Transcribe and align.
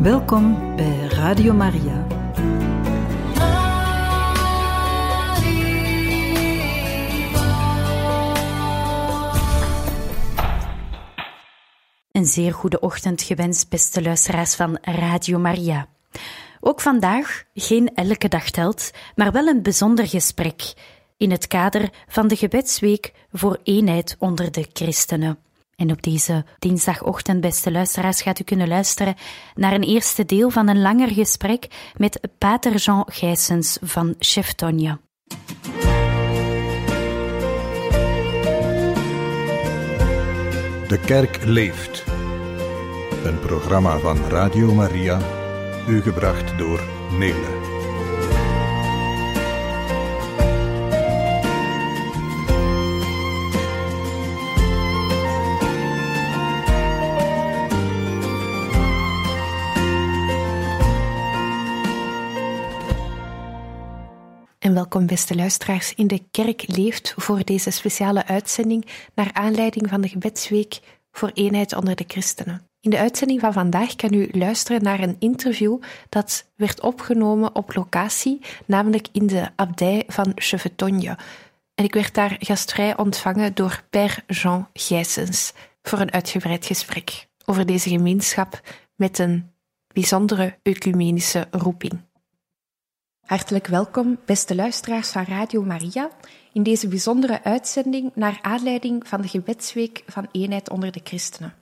Welkom 0.00 0.76
bij 0.76 1.06
Radio 1.06 1.52
Maria. 1.52 2.06
Een 12.12 12.26
zeer 12.26 12.52
goede 12.52 12.80
ochtend 12.80 13.22
gewenst, 13.22 13.68
beste 13.68 14.02
luisteraars 14.02 14.54
van 14.54 14.78
Radio 14.80 15.38
Maria. 15.38 15.88
Ook 16.60 16.80
vandaag 16.80 17.44
geen 17.54 17.94
elke 17.94 18.28
dag 18.28 18.50
telt, 18.50 18.90
maar 19.14 19.32
wel 19.32 19.46
een 19.46 19.62
bijzonder 19.62 20.06
gesprek 20.06 20.74
in 21.16 21.30
het 21.30 21.46
kader 21.46 21.90
van 22.08 22.28
de 22.28 22.36
gebedsweek 22.36 23.12
voor 23.32 23.58
eenheid 23.62 24.16
onder 24.18 24.52
de 24.52 24.66
christenen. 24.72 25.38
En 25.80 25.90
op 25.90 26.02
deze 26.02 26.44
dinsdagochtend, 26.58 27.40
beste 27.40 27.70
luisteraars, 27.70 28.22
gaat 28.22 28.40
u 28.40 28.44
kunnen 28.44 28.68
luisteren 28.68 29.14
naar 29.54 29.72
een 29.72 29.82
eerste 29.82 30.24
deel 30.24 30.50
van 30.50 30.68
een 30.68 30.80
langer 30.80 31.08
gesprek 31.08 31.66
met 31.96 32.20
Pater 32.38 32.76
Jean 32.76 33.04
Gijsens 33.06 33.78
van 33.82 34.14
Cheftonia. 34.18 35.00
De 40.88 41.00
kerk 41.06 41.44
leeft. 41.44 42.04
Een 43.24 43.38
programma 43.38 43.98
van 43.98 44.16
Radio 44.28 44.74
Maria, 44.74 45.20
u 45.88 46.02
gebracht 46.02 46.58
door 46.58 46.80
Nele. 47.18 47.69
Welkom, 64.74 65.06
beste 65.06 65.34
luisteraars, 65.34 65.94
in 65.94 66.06
de 66.06 66.22
Kerk 66.30 66.64
Leeft 66.66 67.14
voor 67.16 67.44
deze 67.44 67.70
speciale 67.70 68.26
uitzending 68.26 68.86
naar 69.14 69.30
aanleiding 69.32 69.88
van 69.88 70.00
de 70.00 70.08
gebedsweek 70.08 70.80
voor 71.12 71.30
eenheid 71.34 71.74
onder 71.76 71.96
de 71.96 72.04
christenen. 72.06 72.68
In 72.80 72.90
de 72.90 72.98
uitzending 72.98 73.40
van 73.40 73.52
vandaag 73.52 73.96
kan 73.96 74.14
u 74.14 74.28
luisteren 74.32 74.82
naar 74.82 75.00
een 75.00 75.16
interview 75.18 75.78
dat 76.08 76.50
werd 76.56 76.80
opgenomen 76.80 77.54
op 77.54 77.74
locatie, 77.74 78.40
namelijk 78.66 79.08
in 79.12 79.26
de 79.26 79.48
abdij 79.56 80.04
van 80.06 80.32
Chevetogne. 80.34 81.18
En 81.74 81.84
ik 81.84 81.94
werd 81.94 82.14
daar 82.14 82.36
gastvrij 82.38 82.96
ontvangen 82.96 83.54
door 83.54 83.82
Père 83.90 84.22
Jean 84.26 84.68
Gijsens 84.72 85.52
voor 85.82 85.98
een 85.98 86.12
uitgebreid 86.12 86.66
gesprek 86.66 87.26
over 87.44 87.66
deze 87.66 87.88
gemeenschap 87.88 88.60
met 88.94 89.18
een 89.18 89.50
bijzondere 89.92 90.58
ecumenische 90.62 91.46
roeping. 91.50 92.08
Hartelijk 93.30 93.66
welkom, 93.66 94.18
beste 94.24 94.54
luisteraars 94.54 95.08
van 95.08 95.24
Radio 95.24 95.62
Maria, 95.62 96.10
in 96.52 96.62
deze 96.62 96.88
bijzondere 96.88 97.44
uitzending 97.44 98.10
naar 98.14 98.38
aanleiding 98.42 99.08
van 99.08 99.20
de 99.20 99.28
gebedsweek 99.28 100.02
van 100.06 100.28
eenheid 100.32 100.70
onder 100.70 100.92
de 100.92 101.00
christenen. 101.04 101.54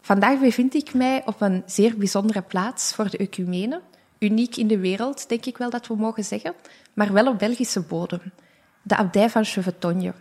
Vandaag 0.00 0.40
bevind 0.40 0.74
ik 0.74 0.94
mij 0.94 1.22
op 1.26 1.40
een 1.40 1.62
zeer 1.66 1.96
bijzondere 1.96 2.42
plaats 2.42 2.92
voor 2.92 3.10
de 3.10 3.16
ecumene, 3.16 3.80
uniek 4.18 4.56
in 4.56 4.66
de 4.66 4.78
wereld, 4.78 5.28
denk 5.28 5.46
ik 5.46 5.58
wel 5.58 5.70
dat 5.70 5.86
we 5.86 5.96
mogen 5.96 6.24
zeggen, 6.24 6.54
maar 6.94 7.12
wel 7.12 7.26
op 7.26 7.38
Belgische 7.38 7.80
bodem, 7.80 8.32
de 8.82 8.96
abdij 8.96 9.30
van 9.30 9.44
Chevetogne. 9.44 10.12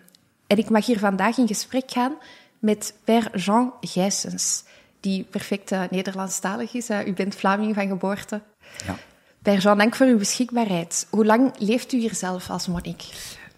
En 0.48 0.58
ik 0.58 0.70
mag 0.70 0.86
hier 0.86 1.00
vandaag 1.00 1.38
in 1.38 1.48
gesprek 1.48 1.92
gaan 1.92 2.16
met 2.60 2.94
Père 3.04 3.38
Jean 3.38 3.74
Gijsens, 3.82 4.64
die 5.00 5.24
perfect 5.24 5.92
Nederlandstalig 5.92 6.74
is. 6.74 6.90
U 6.90 7.14
bent 7.14 7.36
Vlaming 7.36 7.76
van 7.76 7.88
geboorte. 7.88 8.42
Ja. 8.86 8.96
Jean, 9.56 9.78
dank 9.78 9.96
voor 9.96 10.06
uw 10.06 10.18
beschikbaarheid. 10.18 11.08
Hoe 11.10 11.26
lang 11.26 11.52
leeft 11.58 11.94
u 11.94 11.98
hier 11.98 12.16
zelf 12.16 12.50
als 12.50 12.68
monnik? 12.68 13.02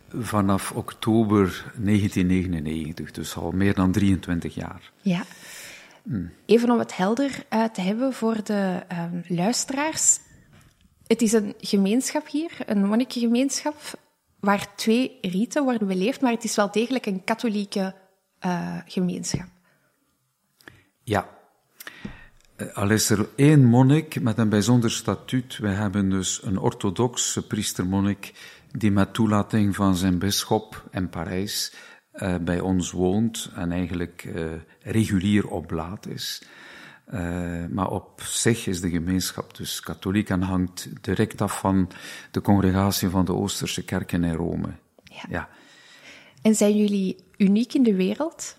Vanaf 0.09 0.71
oktober 0.71 1.71
1999, 1.75 3.11
dus 3.11 3.35
al 3.35 3.51
meer 3.51 3.73
dan 3.73 3.91
23 3.91 4.55
jaar. 4.55 4.91
Ja. 5.01 5.23
Even 6.45 6.71
om 6.71 6.79
het 6.79 6.97
helder 6.97 7.45
uh, 7.53 7.63
te 7.63 7.81
hebben 7.81 8.13
voor 8.13 8.43
de 8.43 8.83
um, 8.91 9.23
luisteraars. 9.27 10.19
Het 11.07 11.21
is 11.21 11.33
een 11.33 11.53
gemeenschap 11.59 12.27
hier, 12.27 12.51
een 12.65 12.85
monnikengemeenschap, 12.85 13.75
waar 14.39 14.75
twee 14.75 15.17
riten 15.21 15.63
worden 15.63 15.87
beleefd, 15.87 16.21
maar 16.21 16.31
het 16.31 16.43
is 16.43 16.55
wel 16.55 16.71
degelijk 16.71 17.05
een 17.05 17.23
katholieke 17.23 17.95
uh, 18.45 18.77
gemeenschap. 18.85 19.47
Ja, 21.03 21.38
al 22.73 22.89
is 22.89 23.09
er 23.09 23.27
één 23.35 23.65
monnik 23.65 24.21
met 24.21 24.37
een 24.37 24.49
bijzonder 24.49 24.91
statuut. 24.91 25.57
We 25.57 25.67
hebben 25.67 26.09
dus 26.09 26.43
een 26.43 26.59
orthodoxe 26.59 27.47
priestermonnik 27.47 28.33
die 28.71 28.91
met 28.91 29.13
toelating 29.13 29.75
van 29.75 29.95
zijn 29.95 30.19
bisschop 30.19 30.83
in 30.91 31.09
Parijs 31.09 31.73
uh, 32.13 32.35
bij 32.35 32.59
ons 32.59 32.91
woont 32.91 33.51
en 33.55 33.71
eigenlijk 33.71 34.23
uh, 34.23 34.51
regulier 34.81 35.47
op 35.47 35.67
blaad 35.67 36.07
is. 36.07 36.41
Uh, 37.13 37.65
maar 37.69 37.89
op 37.89 38.21
zich 38.21 38.67
is 38.67 38.81
de 38.81 38.89
gemeenschap 38.89 39.57
dus 39.57 39.79
katholiek 39.79 40.29
en 40.29 40.41
hangt 40.41 40.89
direct 41.01 41.41
af 41.41 41.59
van 41.59 41.91
de 42.31 42.41
congregatie 42.41 43.09
van 43.09 43.25
de 43.25 43.33
Oosterse 43.33 43.83
kerken 43.83 44.23
in 44.23 44.33
Rome. 44.33 44.69
Ja. 45.03 45.23
ja. 45.29 45.49
En 46.41 46.55
zijn 46.55 46.77
jullie 46.77 47.23
uniek 47.37 47.73
in 47.73 47.83
de 47.83 47.95
wereld? 47.95 48.57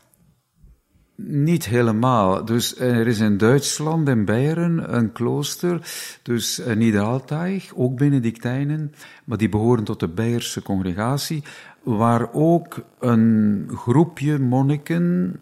Niet 1.24 1.66
helemaal. 1.66 2.44
Dus 2.44 2.78
er 2.78 3.06
is 3.06 3.20
in 3.20 3.36
Duitsland, 3.36 4.08
in 4.08 4.24
Beieren, 4.24 4.96
een 4.96 5.12
klooster, 5.12 5.80
dus 6.22 6.60
Niederaltaich, 6.76 7.72
ook 7.74 7.96
Benedictijnen, 7.96 8.94
maar 9.24 9.38
die 9.38 9.48
behoren 9.48 9.84
tot 9.84 10.00
de 10.00 10.08
Beierse 10.08 10.62
congregatie, 10.62 11.42
waar 11.82 12.32
ook 12.32 12.84
een 12.98 13.70
groepje 13.74 14.38
monniken 14.38 15.40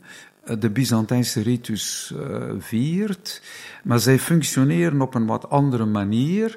de 0.58 0.70
Byzantijnse 0.70 1.42
ritus 1.42 2.14
viert, 2.58 3.42
maar 3.84 3.98
zij 3.98 4.18
functioneren 4.18 5.00
op 5.00 5.14
een 5.14 5.26
wat 5.26 5.50
andere 5.50 5.84
manier. 5.84 6.56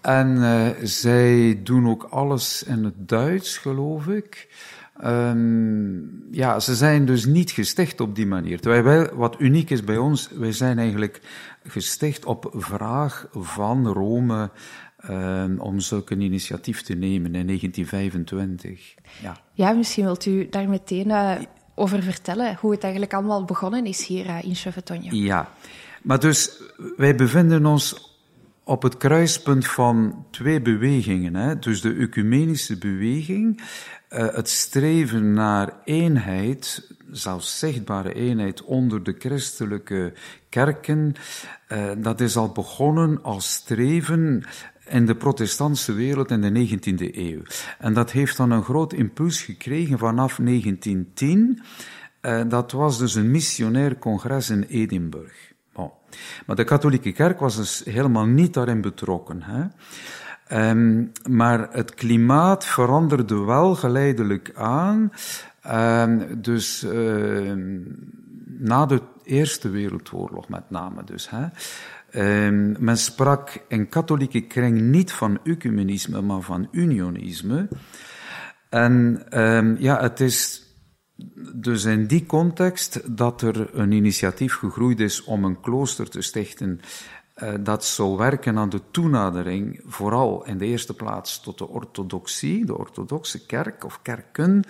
En 0.00 0.38
zij 0.82 1.60
doen 1.64 1.88
ook 1.88 2.02
alles 2.10 2.62
in 2.62 2.84
het 2.84 3.08
Duits, 3.08 3.58
geloof 3.58 4.06
ik. 4.06 4.48
Um, 5.04 6.26
ja, 6.30 6.60
ze 6.60 6.74
zijn 6.74 7.04
dus 7.04 7.24
niet 7.24 7.50
gesticht 7.50 8.00
op 8.00 8.14
die 8.14 8.26
manier. 8.26 8.60
Terwijl 8.60 8.82
wij, 8.82 9.10
wat 9.14 9.36
uniek 9.38 9.70
is 9.70 9.84
bij 9.84 9.96
ons, 9.96 10.28
wij 10.34 10.52
zijn 10.52 10.78
eigenlijk 10.78 11.20
gesticht 11.62 12.24
op 12.24 12.50
vraag 12.56 13.28
van 13.32 13.86
Rome 13.86 14.50
um, 15.10 15.60
om 15.60 15.80
zulke 15.80 16.12
een 16.12 16.20
initiatief 16.20 16.82
te 16.82 16.94
nemen 16.94 17.34
in 17.34 17.46
1925. 17.46 18.94
Ja, 19.22 19.36
ja 19.52 19.72
misschien 19.72 20.04
wilt 20.04 20.26
u 20.26 20.48
daar 20.48 20.68
meteen 20.68 21.08
uh, 21.08 21.32
over 21.74 22.02
vertellen 22.02 22.56
hoe 22.60 22.70
het 22.70 22.82
eigenlijk 22.82 23.14
allemaal 23.14 23.44
begonnen 23.44 23.84
is 23.84 24.06
hier 24.06 24.26
uh, 24.26 24.42
in 24.42 24.54
Chevetogne. 24.54 25.16
Ja, 25.16 25.52
maar 26.02 26.20
dus 26.20 26.62
wij 26.96 27.14
bevinden 27.14 27.66
ons 27.66 28.16
op 28.68 28.82
het 28.82 28.96
kruispunt 28.96 29.66
van 29.66 30.24
twee 30.30 30.60
bewegingen. 30.60 31.34
Hè? 31.34 31.58
Dus 31.58 31.80
de 31.80 31.94
ecumenische 31.94 32.78
beweging, 32.78 33.60
uh, 34.10 34.34
het 34.34 34.48
streven 34.48 35.32
naar 35.32 35.72
eenheid, 35.84 36.92
zelfs 37.10 37.58
zichtbare 37.58 38.14
eenheid 38.14 38.62
onder 38.62 39.02
de 39.02 39.14
christelijke 39.18 40.12
kerken, 40.48 41.14
uh, 41.72 41.90
dat 41.98 42.20
is 42.20 42.36
al 42.36 42.52
begonnen 42.52 43.22
als 43.22 43.52
streven 43.52 44.44
in 44.88 45.06
de 45.06 45.14
protestantse 45.14 45.92
wereld 45.92 46.30
in 46.30 46.40
de 46.40 46.66
19e 46.68 47.16
eeuw. 47.16 47.42
En 47.78 47.92
dat 47.92 48.10
heeft 48.10 48.36
dan 48.36 48.50
een 48.50 48.64
groot 48.64 48.92
impuls 48.92 49.42
gekregen 49.42 49.98
vanaf 49.98 50.36
1910. 50.36 51.62
Uh, 52.22 52.42
dat 52.48 52.72
was 52.72 52.98
dus 52.98 53.14
een 53.14 53.30
missionair 53.30 53.98
congres 53.98 54.50
in 54.50 54.62
Edinburgh. 54.62 55.47
Maar 56.46 56.56
de 56.56 56.64
katholieke 56.64 57.12
kerk 57.12 57.40
was 57.40 57.56
dus 57.56 57.82
helemaal 57.84 58.26
niet 58.26 58.54
daarin 58.54 58.80
betrokken. 58.80 59.42
Hè? 59.42 59.64
Um, 60.70 61.12
maar 61.28 61.68
het 61.70 61.94
klimaat 61.94 62.64
veranderde 62.64 63.38
wel 63.38 63.74
geleidelijk 63.74 64.52
aan. 64.54 65.12
Um, 65.66 66.42
dus 66.42 66.84
uh, 66.84 67.54
na 68.46 68.86
de 68.86 69.02
Eerste 69.22 69.68
Wereldoorlog 69.70 70.48
met 70.48 70.70
name 70.70 71.04
dus. 71.04 71.30
Hè. 71.30 71.46
Men 72.78 72.96
sprak 72.96 73.64
in 73.68 73.88
katholieke 73.88 74.40
kring 74.40 74.80
niet 74.80 75.12
van 75.12 75.38
ecumenisme, 75.44 76.20
maar 76.20 76.40
van 76.40 76.68
unionisme. 76.70 77.68
En 78.68 79.26
ja, 79.78 80.00
het 80.00 80.20
is 80.20 80.67
dus 81.54 81.84
in 81.84 82.06
die 82.06 82.26
context 82.26 83.16
dat 83.16 83.42
er 83.42 83.78
een 83.78 83.92
initiatief 83.92 84.54
gegroeid 84.54 85.00
is 85.00 85.24
om 85.24 85.44
een 85.44 85.60
klooster 85.60 86.10
te 86.10 86.20
stichten 86.20 86.80
uh, 87.42 87.54
dat 87.60 87.84
zou 87.84 88.16
werken 88.16 88.58
aan 88.58 88.68
de 88.68 88.80
toenadering, 88.90 89.80
vooral 89.86 90.46
in 90.46 90.58
de 90.58 90.66
eerste 90.66 90.94
plaats 90.94 91.40
tot 91.40 91.58
de 91.58 91.68
orthodoxie, 91.68 92.64
de 92.64 92.78
orthodoxe 92.78 93.46
kerk 93.46 93.84
of 93.84 94.02
kerken. 94.02 94.64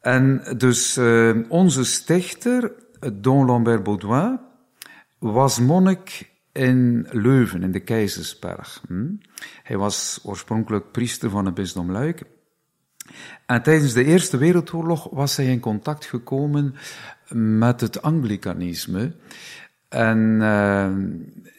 En 0.00 0.54
dus 0.56 0.96
uh, 0.96 1.36
onze 1.48 1.84
stichter, 1.84 2.72
Don 3.12 3.46
Lambert 3.46 3.82
Baudouin, 3.82 4.40
was 5.18 5.60
monnik 5.60 6.30
in 6.52 7.06
Leuven, 7.10 7.62
in 7.62 7.72
de 7.72 7.80
Keizersberg. 7.80 8.82
Hm? 8.86 9.06
Hij 9.62 9.76
was 9.76 10.20
oorspronkelijk 10.24 10.90
priester 10.90 11.30
van 11.30 11.44
het 11.44 11.54
bisdom 11.54 11.90
Luik. 11.90 12.22
En 13.46 13.62
tijdens 13.62 13.92
de 13.92 14.04
Eerste 14.04 14.36
Wereldoorlog 14.36 15.08
was 15.10 15.36
hij 15.36 15.46
in 15.46 15.60
contact 15.60 16.04
gekomen 16.04 16.74
met 17.34 17.80
het 17.80 18.02
Anglikanisme. 18.02 19.12
En 19.88 20.18
uh, 20.18 20.86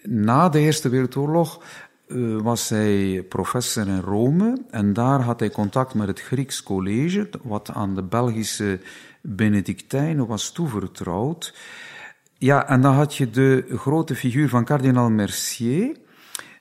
na 0.03 0.49
de 0.49 0.59
Eerste 0.59 0.89
Wereldoorlog 0.89 1.63
uh, 2.07 2.41
was 2.41 2.69
hij 2.69 3.25
professor 3.29 3.87
in 3.87 3.99
Rome 3.99 4.57
en 4.69 4.93
daar 4.93 5.21
had 5.21 5.39
hij 5.39 5.49
contact 5.49 5.93
met 5.93 6.07
het 6.07 6.21
Grieks 6.21 6.63
College, 6.63 7.29
wat 7.41 7.71
aan 7.71 7.95
de 7.95 8.03
Belgische 8.03 8.79
Benedictijnen 9.21 10.27
was 10.27 10.51
toevertrouwd. 10.51 11.53
Ja, 12.37 12.67
en 12.67 12.81
dan 12.81 12.93
had 12.93 13.15
je 13.15 13.29
de 13.29 13.65
grote 13.69 14.15
figuur 14.15 14.49
van 14.49 14.65
kardinaal 14.65 15.09
Mercier, 15.09 15.95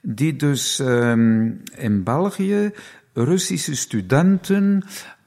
die 0.03 0.37
dus 0.37 0.79
um, 0.79 1.63
in 1.77 2.03
België 2.03 2.73
Russische 3.15 3.77
studenten 3.77 4.85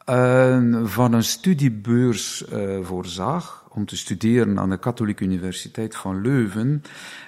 uh, 0.09 0.85
van 0.85 1.13
een 1.13 1.23
studiebeurs 1.23 2.45
uh, 2.53 2.77
voorzag 2.81 3.67
om 3.69 3.85
te 3.85 3.97
studeren 3.97 4.59
aan 4.59 4.69
de 4.69 4.79
Katholieke 4.79 5.23
Universiteit 5.23 5.95
van 5.95 6.21
Leuven. 6.21 6.81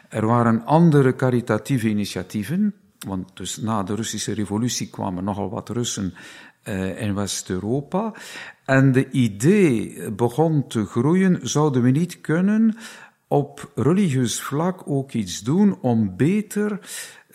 Er 0.10 0.26
waren 0.26 0.66
andere 0.66 1.16
caritatieve 1.16 1.90
initiatieven, 1.90 2.74
want 3.08 3.38
dus 3.38 3.58
na 3.58 3.84
de 3.84 3.96
Russische 3.96 4.34
revolutie 4.34 4.90
kwamen 4.90 5.24
nogal 5.24 5.50
wat 5.50 5.70
Russen 5.70 6.14
in 6.98 7.16
West-Europa. 7.16 8.14
En 8.66 8.92
de 8.92 9.10
idee 9.10 10.12
begon 10.12 10.68
te 10.68 10.86
groeien, 10.86 11.40
zouden 11.42 11.82
we 11.82 11.90
niet 11.90 12.22
kunnen 12.22 12.78
op 13.28 13.72
religieus 13.76 14.42
vlak 14.42 14.82
ook 14.86 15.12
iets 15.12 15.42
doen 15.42 15.78
om 15.82 16.16
beter 16.16 16.80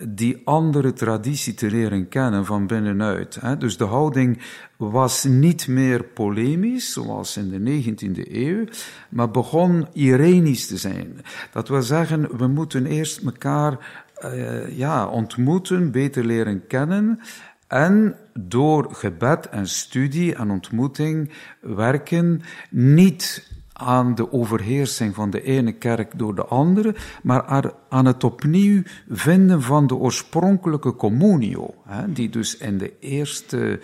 die 0.07 0.41
andere 0.43 0.93
traditie 0.93 1.53
te 1.53 1.71
leren 1.71 2.07
kennen 2.07 2.45
van 2.45 2.67
binnenuit. 2.67 3.39
Dus 3.59 3.77
de 3.77 3.83
houding 3.83 4.41
was 4.77 5.23
niet 5.23 5.67
meer 5.67 6.03
polemisch, 6.03 6.93
zoals 6.93 7.37
in 7.37 7.49
de 7.49 7.83
19e 7.83 8.31
eeuw, 8.31 8.65
maar 9.09 9.31
begon 9.31 9.87
irenisch 9.93 10.67
te 10.67 10.77
zijn. 10.77 11.21
Dat 11.51 11.67
wil 11.67 11.81
zeggen, 11.81 12.37
we 12.37 12.47
moeten 12.47 12.85
eerst 12.85 13.23
elkaar 13.23 13.77
uh, 14.25 14.77
ja, 14.77 15.07
ontmoeten, 15.07 15.91
beter 15.91 16.25
leren 16.25 16.67
kennen. 16.67 17.19
En 17.67 18.15
door 18.33 18.93
gebed 18.93 19.49
en 19.49 19.67
studie 19.67 20.35
en 20.35 20.51
ontmoeting 20.51 21.31
werken, 21.61 22.41
niet 22.69 23.51
aan 23.83 24.15
de 24.15 24.31
overheersing 24.31 25.15
van 25.15 25.29
de 25.29 25.41
ene 25.41 25.71
kerk 25.71 26.17
door 26.17 26.35
de 26.35 26.45
andere, 26.45 26.95
maar 27.23 27.71
aan 27.89 28.05
het 28.05 28.23
opnieuw 28.23 28.81
vinden 29.09 29.61
van 29.61 29.87
de 29.87 29.95
oorspronkelijke 29.95 30.95
communio, 30.95 31.73
hè, 31.85 32.13
die 32.13 32.29
dus 32.29 32.57
in, 32.57 32.77
de 32.77 32.93
eerste, 32.99 33.79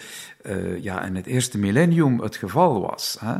uh, 0.45 0.83
ja, 0.83 1.03
in 1.03 1.15
het 1.15 1.25
eerste 1.25 1.57
millennium 1.57 2.19
het 2.19 2.35
geval 2.35 2.81
was. 2.81 3.17
Hè. 3.19 3.35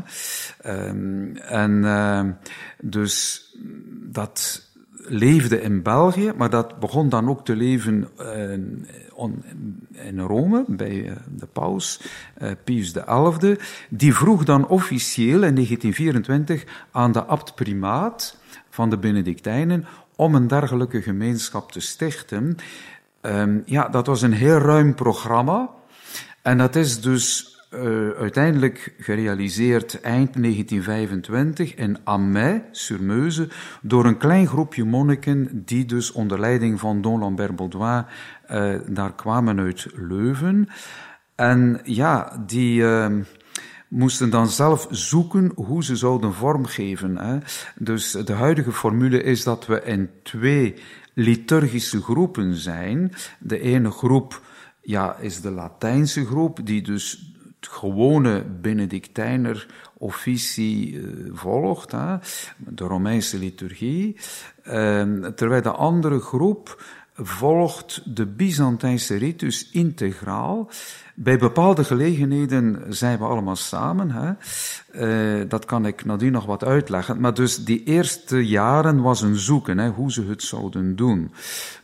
Um, 0.88 1.36
en 1.36 1.72
uh, 1.72 2.22
dus 2.82 3.46
dat 4.02 4.68
leefde 4.96 5.62
in 5.62 5.82
België, 5.82 6.32
maar 6.38 6.50
dat 6.50 6.80
begon 6.80 7.10
dan 7.10 7.30
ook 7.30 7.46
te 7.46 7.56
leven 7.56 8.08
in 9.92 10.20
Rome 10.20 10.64
bij 10.68 11.04
uh, 11.04 11.12
de 11.36 11.46
paus 11.46 12.02
uh, 12.42 12.52
Pius 12.64 12.92
XI. 12.92 13.56
Die 13.90 14.16
vroeg 14.16 14.44
dan 14.44 14.68
officieel 14.68 15.44
in 15.44 15.56
1924 15.56 16.64
aan 16.92 17.12
de 17.12 17.24
abt-primaat 17.24 18.38
van 18.70 18.90
de 18.90 18.98
Benedictijnen 18.98 19.86
om 20.16 20.36
een 20.36 20.48
dergelijke 20.48 21.02
gemeenschap 21.02 21.72
te 21.72 21.80
stichten. 21.80 22.58
Um, 23.22 23.64
ja, 23.66 23.88
dat 23.88 24.08
was 24.08 24.22
een 24.22 24.34
heel 24.34 24.58
ruim 24.58 24.96
programma. 24.96 25.70
En 26.42 26.58
dat 26.58 26.76
is 26.76 27.02
dus 27.02 27.58
uh, 27.74 28.10
uiteindelijk 28.10 28.94
gerealiseerd 29.00 30.02
eind 30.02 30.34
1925 30.34 31.76
in 31.76 31.98
Amay, 32.04 32.64
sur 32.72 33.04
Meuse, 33.04 33.48
door 33.82 34.06
een 34.06 34.18
klein 34.18 34.48
groepje 34.48 34.84
monniken 34.84 35.64
die 35.66 35.86
dus 35.86 36.12
onder 36.12 36.40
leiding 36.40 36.80
van 36.80 37.02
Don 37.02 37.20
Lambert 37.20 37.56
Baudouin 37.56 38.06
daar 38.88 39.14
kwamen 39.16 39.60
uit 39.60 39.88
Leuven. 39.96 40.68
En 41.36 41.80
ja, 41.84 42.44
die 42.46 42.82
uh, 42.82 43.08
moesten 43.88 44.30
dan 44.30 44.48
zelf 44.48 44.88
zoeken 44.90 45.52
hoe 45.56 45.84
ze 45.84 45.96
zouden 45.96 46.34
vormgeven. 46.34 47.18
Hè. 47.18 47.38
Dus 47.76 48.12
de 48.12 48.34
huidige 48.34 48.72
formule 48.72 49.24
is 49.24 49.44
dat 49.44 49.66
we 49.66 49.82
in 49.84 50.10
twee 50.24 50.76
liturgische 51.14 52.02
groepen 52.02 52.56
zijn. 52.56 53.12
De 53.40 53.60
ene 53.60 53.92
groep 53.92 54.42
ja, 54.82 55.16
is 55.16 55.42
de 55.42 55.52
Latijnse 55.52 56.26
groep, 56.26 56.60
die 56.64 56.82
dus 56.82 57.34
gewone 57.60 58.44
Benedictijner 58.62 59.68
officie 59.98 60.92
uh, 60.92 61.30
volgt, 61.34 61.92
hè, 61.92 62.16
de 62.58 62.84
Romeinse 62.84 63.38
liturgie, 63.38 64.16
uh, 64.64 65.26
terwijl 65.26 65.62
de 65.62 65.72
andere 65.72 66.20
groep 66.20 66.84
volgt 67.22 68.16
de 68.16 68.26
Byzantijnse 68.26 69.16
ritus 69.16 69.70
integraal. 69.72 70.70
Bij 71.16 71.38
bepaalde 71.38 71.84
gelegenheden 71.84 72.84
zijn 72.90 73.18
we 73.18 73.24
allemaal 73.24 73.56
samen. 73.56 74.12
Hè. 74.12 74.32
Uh, 75.40 75.50
dat 75.50 75.66
kan 75.66 75.86
ik 75.86 76.06
nadien 76.06 76.32
nog 76.32 76.46
wat 76.46 76.64
uitleggen. 76.64 77.20
Maar 77.20 77.34
dus 77.34 77.66
die 77.66 77.84
eerste 77.84 78.48
jaren 78.48 79.02
was 79.02 79.22
een 79.22 79.36
zoeken, 79.36 79.78
hè, 79.78 79.90
hoe 79.90 80.12
ze 80.12 80.24
het 80.24 80.44
zouden 80.44 80.96
doen. 80.96 81.32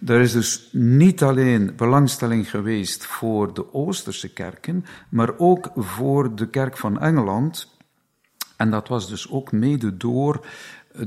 Er 0.05 0.19
is 0.19 0.31
dus 0.31 0.69
niet 0.71 1.23
alleen 1.23 1.73
belangstelling 1.75 2.49
geweest 2.49 3.05
voor 3.05 3.53
de 3.53 3.73
Oosterse 3.73 4.33
kerken, 4.33 4.85
maar 5.09 5.37
ook 5.37 5.71
voor 5.75 6.35
de 6.35 6.47
kerk 6.47 6.77
van 6.77 6.99
Engeland. 6.99 7.74
En 8.57 8.71
dat 8.71 8.87
was 8.87 9.09
dus 9.09 9.29
ook 9.29 9.51
mede 9.51 9.97
door 9.97 10.45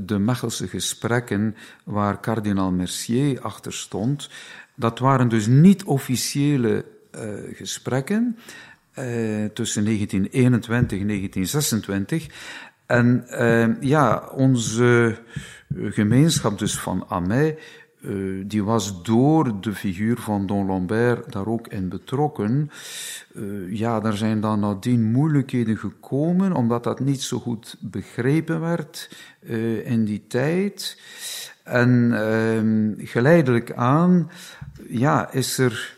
de 0.01 0.19
Mechelse 0.19 0.67
gesprekken 0.67 1.55
waar 1.83 2.19
kardinaal 2.19 2.71
Mercier 2.71 3.41
achter 3.41 3.73
stond. 3.73 4.29
Dat 4.75 4.99
waren 4.99 5.29
dus 5.29 5.47
niet 5.47 5.83
officiële 5.83 6.85
uh, 7.15 7.21
gesprekken 7.53 8.37
uh, 8.37 9.45
tussen 9.45 9.85
1921 9.85 10.99
en 10.99 11.07
1926. 11.07 12.27
En 12.85 13.25
uh, 13.29 13.81
ja, 13.81 14.29
onze 14.33 15.17
gemeenschap 15.75 16.59
dus 16.59 16.79
van 16.79 17.05
Amay, 17.07 17.57
uh, 18.01 18.43
die 18.47 18.63
was 18.63 19.03
door 19.03 19.61
de 19.61 19.73
figuur 19.73 20.17
van 20.17 20.45
Don 20.45 20.65
Lambert 20.65 21.31
daar 21.31 21.47
ook 21.47 21.67
in 21.67 21.89
betrokken. 21.89 22.71
Uh, 23.35 23.77
ja, 23.77 24.03
er 24.03 24.17
zijn 24.17 24.41
dan 24.41 24.59
nadien 24.59 25.11
moeilijkheden 25.11 25.77
gekomen, 25.77 26.53
omdat 26.53 26.83
dat 26.83 26.99
niet 26.99 27.21
zo 27.21 27.39
goed 27.39 27.75
begrepen 27.79 28.59
werd 28.59 29.09
uh, 29.39 29.91
in 29.91 30.05
die 30.05 30.27
tijd. 30.27 31.01
En 31.63 32.97
geleidelijk 32.97 33.71
aan, 33.73 34.31
ja, 34.87 35.31
is 35.31 35.57
er 35.57 35.97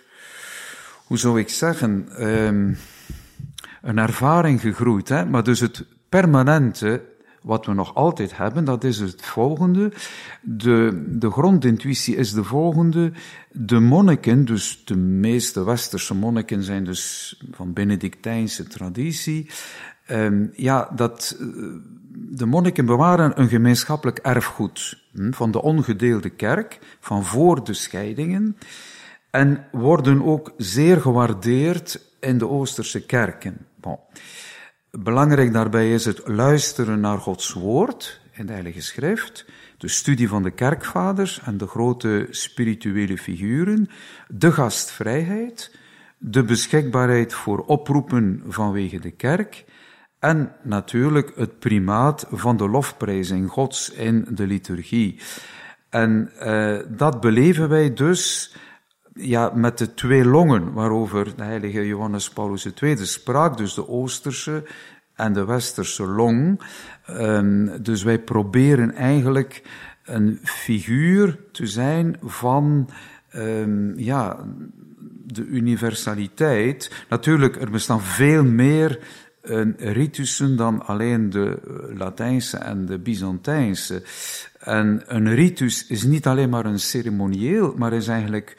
hoe 1.12 1.20
zou 1.20 1.40
ik 1.40 1.50
zeggen, 1.50 2.08
um, 2.30 2.78
een 3.82 3.98
ervaring 3.98 4.62
gegroeid. 4.62 5.10
Hè? 5.10 5.26
Maar 5.26 5.44
dus 5.44 5.60
het 5.60 5.86
permanente, 6.10 7.02
wat 7.42 7.66
we 7.66 7.74
nog 7.74 7.96
altijd 7.96 8.38
hebben, 8.38 8.66
dat 8.66 8.84
is 8.84 9.00
het 9.00 9.22
volgende. 9.22 9.92
De, 10.42 11.06
de 11.10 11.32
grondintuïtie 11.32 12.16
is 12.16 12.34
de 12.34 12.44
volgende. 12.44 13.12
De 13.52 13.80
monniken, 13.80 14.46
dus 14.46 14.82
de 14.86 14.96
meeste 14.96 15.64
westerse 15.64 16.16
monniken 16.16 16.64
zijn 16.64 16.84
dus 16.84 17.36
van 17.52 17.74
Benedictijnse 17.74 18.68
traditie. 18.68 19.50
Um, 20.12 20.52
ja, 20.56 20.90
dat, 20.96 21.38
eh, 21.40 21.46
de 22.12 22.46
monniken 22.46 22.86
bewaren 22.86 23.40
een 23.40 23.48
gemeenschappelijk 23.48 24.18
erfgoed 24.18 25.04
hm, 25.14 25.32
van 25.32 25.52
de 25.52 25.62
ongedeelde 25.62 26.30
kerk, 26.30 26.80
van 27.00 27.24
voor 27.26 27.64
de 27.64 27.74
scheidingen 27.74 28.58
en 29.30 29.66
worden 29.72 30.24
ook 30.24 30.54
zeer 30.58 31.02
gewaardeerd 31.02 32.02
in 32.20 32.38
de 32.38 32.50
Oosterse 32.50 33.06
kerken. 33.06 33.58
Bon. 33.76 33.98
Belangrijk 35.00 35.54
daarbij 35.54 35.94
is 35.94 36.06
het 36.06 36.28
luisteren 36.28 37.00
naar 37.00 37.18
Gods 37.18 37.54
woord 37.54 38.22
in 38.32 38.46
de 38.46 38.52
Heilige 38.52 38.82
Schrift, 38.82 39.46
de 39.78 39.88
studie 39.88 40.28
van 40.28 40.44
de 40.44 40.52
kerkvaders 40.52 41.42
en 41.42 41.58
de 41.58 41.68
grote 41.68 42.28
spirituele 42.30 43.18
figuren, 43.18 43.90
de 44.28 44.52
gastvrijheid, 44.52 45.76
de 46.18 46.44
beschikbaarheid 46.44 47.34
voor 47.34 47.60
oproepen 47.60 48.44
vanwege 48.48 49.00
de 49.00 49.12
kerk 49.12 49.66
en 50.20 50.56
natuurlijk 50.64 51.32
het 51.36 51.60
primaat 51.60 52.26
van 52.32 52.58
de 52.58 52.70
lofprijzing 52.70 53.50
Gods 53.50 53.92
in 53.92 54.28
de 54.30 54.48
liturgie. 54.48 55.20
En 55.90 56.32
uh, 56.40 56.80
dat 56.88 57.20
beleven 57.20 57.70
wij 57.70 57.94
dus 57.94 58.56
ja, 59.14 59.52
met 59.56 59.78
de 59.78 59.94
twee 59.94 60.26
longen 60.26 60.74
waarover 60.74 61.36
de 61.36 61.44
heilige 61.44 61.88
Johannes 61.88 62.30
Paulus 62.30 62.68
II 62.82 62.98
sprak, 62.98 63.58
dus 63.58 63.74
de 63.74 63.88
Oosterse 63.88 64.64
en 65.16 65.34
de 65.34 65.46
Westerse 65.46 66.08
long. 66.08 66.62
Um, 67.10 67.84
dus 67.84 68.04
wij 68.04 68.20
proberen 68.20 68.94
eigenlijk 68.94 69.64
een 70.04 70.40
figuur 70.44 71.38
te 71.52 71.68
zijn 71.68 72.18
van 72.24 72.90
um, 73.36 73.94
ja, 74.00 74.46
de 75.26 75.46
universaliteit. 75.46 77.06
Natuurlijk, 77.10 77.62
er 77.62 77.72
bestaan 77.72 78.02
veel 78.02 78.44
meer 78.44 79.00
uh, 79.44 79.62
ritussen 79.78 80.56
dan 80.56 80.86
alleen 80.86 81.30
de 81.30 81.60
Latijnse 81.98 82.58
en 82.58 82.86
de 82.86 83.00
Byzantijnse. 83.00 84.04
En 84.60 85.02
een 85.06 85.34
ritus 85.34 85.88
is 85.88 86.04
niet 86.04 86.28
alleen 86.28 86.50
maar 86.50 86.66
een 86.66 86.80
ceremonieel, 86.80 87.74
maar 87.78 87.94
is 87.94 88.08
eigenlijk 88.08 88.56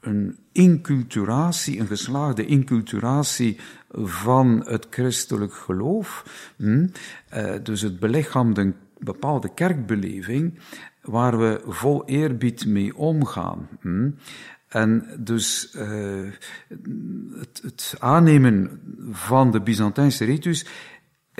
een 0.00 0.38
inculturatie, 0.52 1.80
een 1.80 1.86
geslaagde 1.86 2.46
inculturatie 2.46 3.58
van 3.92 4.62
het 4.66 4.86
christelijk 4.90 5.54
geloof. 5.54 6.24
Hm? 6.56 6.86
Uh, 7.34 7.54
dus 7.62 7.80
het 7.80 7.98
belichaamde 7.98 8.60
een 8.60 8.74
bepaalde 8.98 9.54
kerkbeleving 9.54 10.58
waar 11.02 11.38
we 11.38 11.60
vol 11.66 12.04
eerbied 12.06 12.66
mee 12.66 12.96
omgaan. 12.96 13.68
Hm? 13.80 14.10
En 14.68 15.06
dus 15.18 15.74
uh, 15.76 16.30
het, 17.38 17.60
het, 17.62 17.94
aannemen 17.98 18.80
van 19.10 19.50
de 19.50 19.60
Byzantijnse 19.60 20.24
ritus 20.24 20.66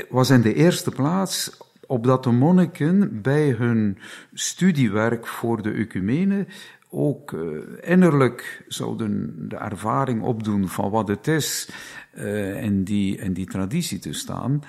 was 0.08 0.30
in 0.30 0.40
de 0.40 0.54
eerste 0.54 0.90
plaats 0.90 1.58
opdat 1.86 2.24
de 2.24 2.30
monniken 2.30 3.22
bij 3.22 3.50
hun 3.50 3.98
studiewerk 4.32 5.26
voor 5.26 5.62
de 5.62 5.70
ecumene 5.70 6.46
ook 6.90 7.32
uh, 7.32 7.58
innerlijk 7.80 8.64
zouden 8.68 9.34
de 9.48 9.56
ervaring 9.56 10.22
opdoen 10.22 10.68
van 10.68 10.90
wat 10.90 11.08
het 11.08 11.26
is 11.26 11.70
uh, 12.14 12.62
in, 12.62 12.84
die, 12.84 13.16
in 13.16 13.32
die 13.32 13.46
traditie 13.46 13.98
te 13.98 14.12
staan. 14.12 14.62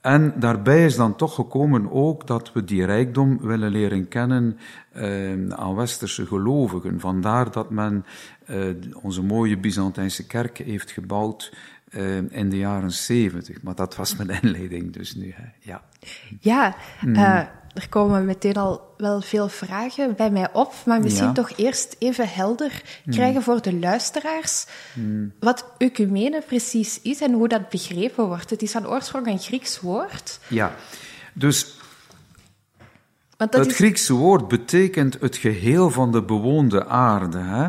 En 0.00 0.34
daarbij 0.36 0.84
is 0.84 0.96
dan 0.96 1.16
toch 1.16 1.34
gekomen 1.34 1.92
ook 1.92 2.26
dat 2.26 2.52
we 2.52 2.64
die 2.64 2.84
rijkdom 2.84 3.38
willen 3.40 3.70
leren 3.70 4.08
kennen 4.08 4.58
uh, 4.96 5.48
aan 5.48 5.74
westerse 5.74 6.26
gelovigen. 6.26 7.00
Vandaar 7.00 7.50
dat 7.50 7.70
men 7.70 8.04
onze 9.02 9.22
mooie 9.22 9.58
Byzantijnse 9.58 10.26
kerk 10.26 10.58
heeft 10.58 10.90
gebouwd 10.90 11.52
uh, 11.90 12.16
in 12.16 12.50
de 12.50 12.56
jaren 12.56 12.92
zeventig. 12.92 13.62
Maar 13.62 13.74
dat 13.74 13.96
was 13.96 14.16
mijn 14.16 14.30
inleiding 14.42 14.92
dus 14.92 15.14
nu. 15.14 15.34
Hè. 15.36 15.44
Ja, 15.60 15.82
ja 16.40 16.74
mm. 17.00 17.16
er 17.74 17.88
komen 17.88 18.24
meteen 18.24 18.56
al 18.56 18.94
wel 18.96 19.20
veel 19.20 19.48
vragen 19.48 20.16
bij 20.16 20.30
mij 20.30 20.48
op. 20.52 20.72
Maar 20.86 21.00
misschien 21.00 21.26
ja. 21.26 21.32
toch 21.32 21.52
eerst 21.56 21.96
even 21.98 22.28
helder 22.28 22.82
krijgen 23.06 23.36
mm. 23.36 23.42
voor 23.42 23.62
de 23.62 23.74
luisteraars. 23.78 24.66
Mm. 24.94 25.32
Wat 25.40 25.64
ecumene 25.78 26.42
precies 26.46 27.00
is 27.02 27.20
en 27.20 27.32
hoe 27.32 27.48
dat 27.48 27.68
begrepen 27.68 28.26
wordt. 28.26 28.50
Het 28.50 28.62
is 28.62 28.70
van 28.70 28.88
oorsprong 28.88 29.26
een 29.26 29.38
Grieks 29.38 29.80
woord. 29.80 30.40
Ja, 30.48 30.74
dus 31.32 31.78
het. 33.48 33.74
Griekse 33.74 34.12
woord 34.12 34.48
betekent 34.48 35.20
het 35.20 35.36
geheel 35.36 35.90
van 35.90 36.12
de 36.12 36.22
bewoonde 36.22 36.86
aarde. 36.86 37.38
Hè? 37.38 37.68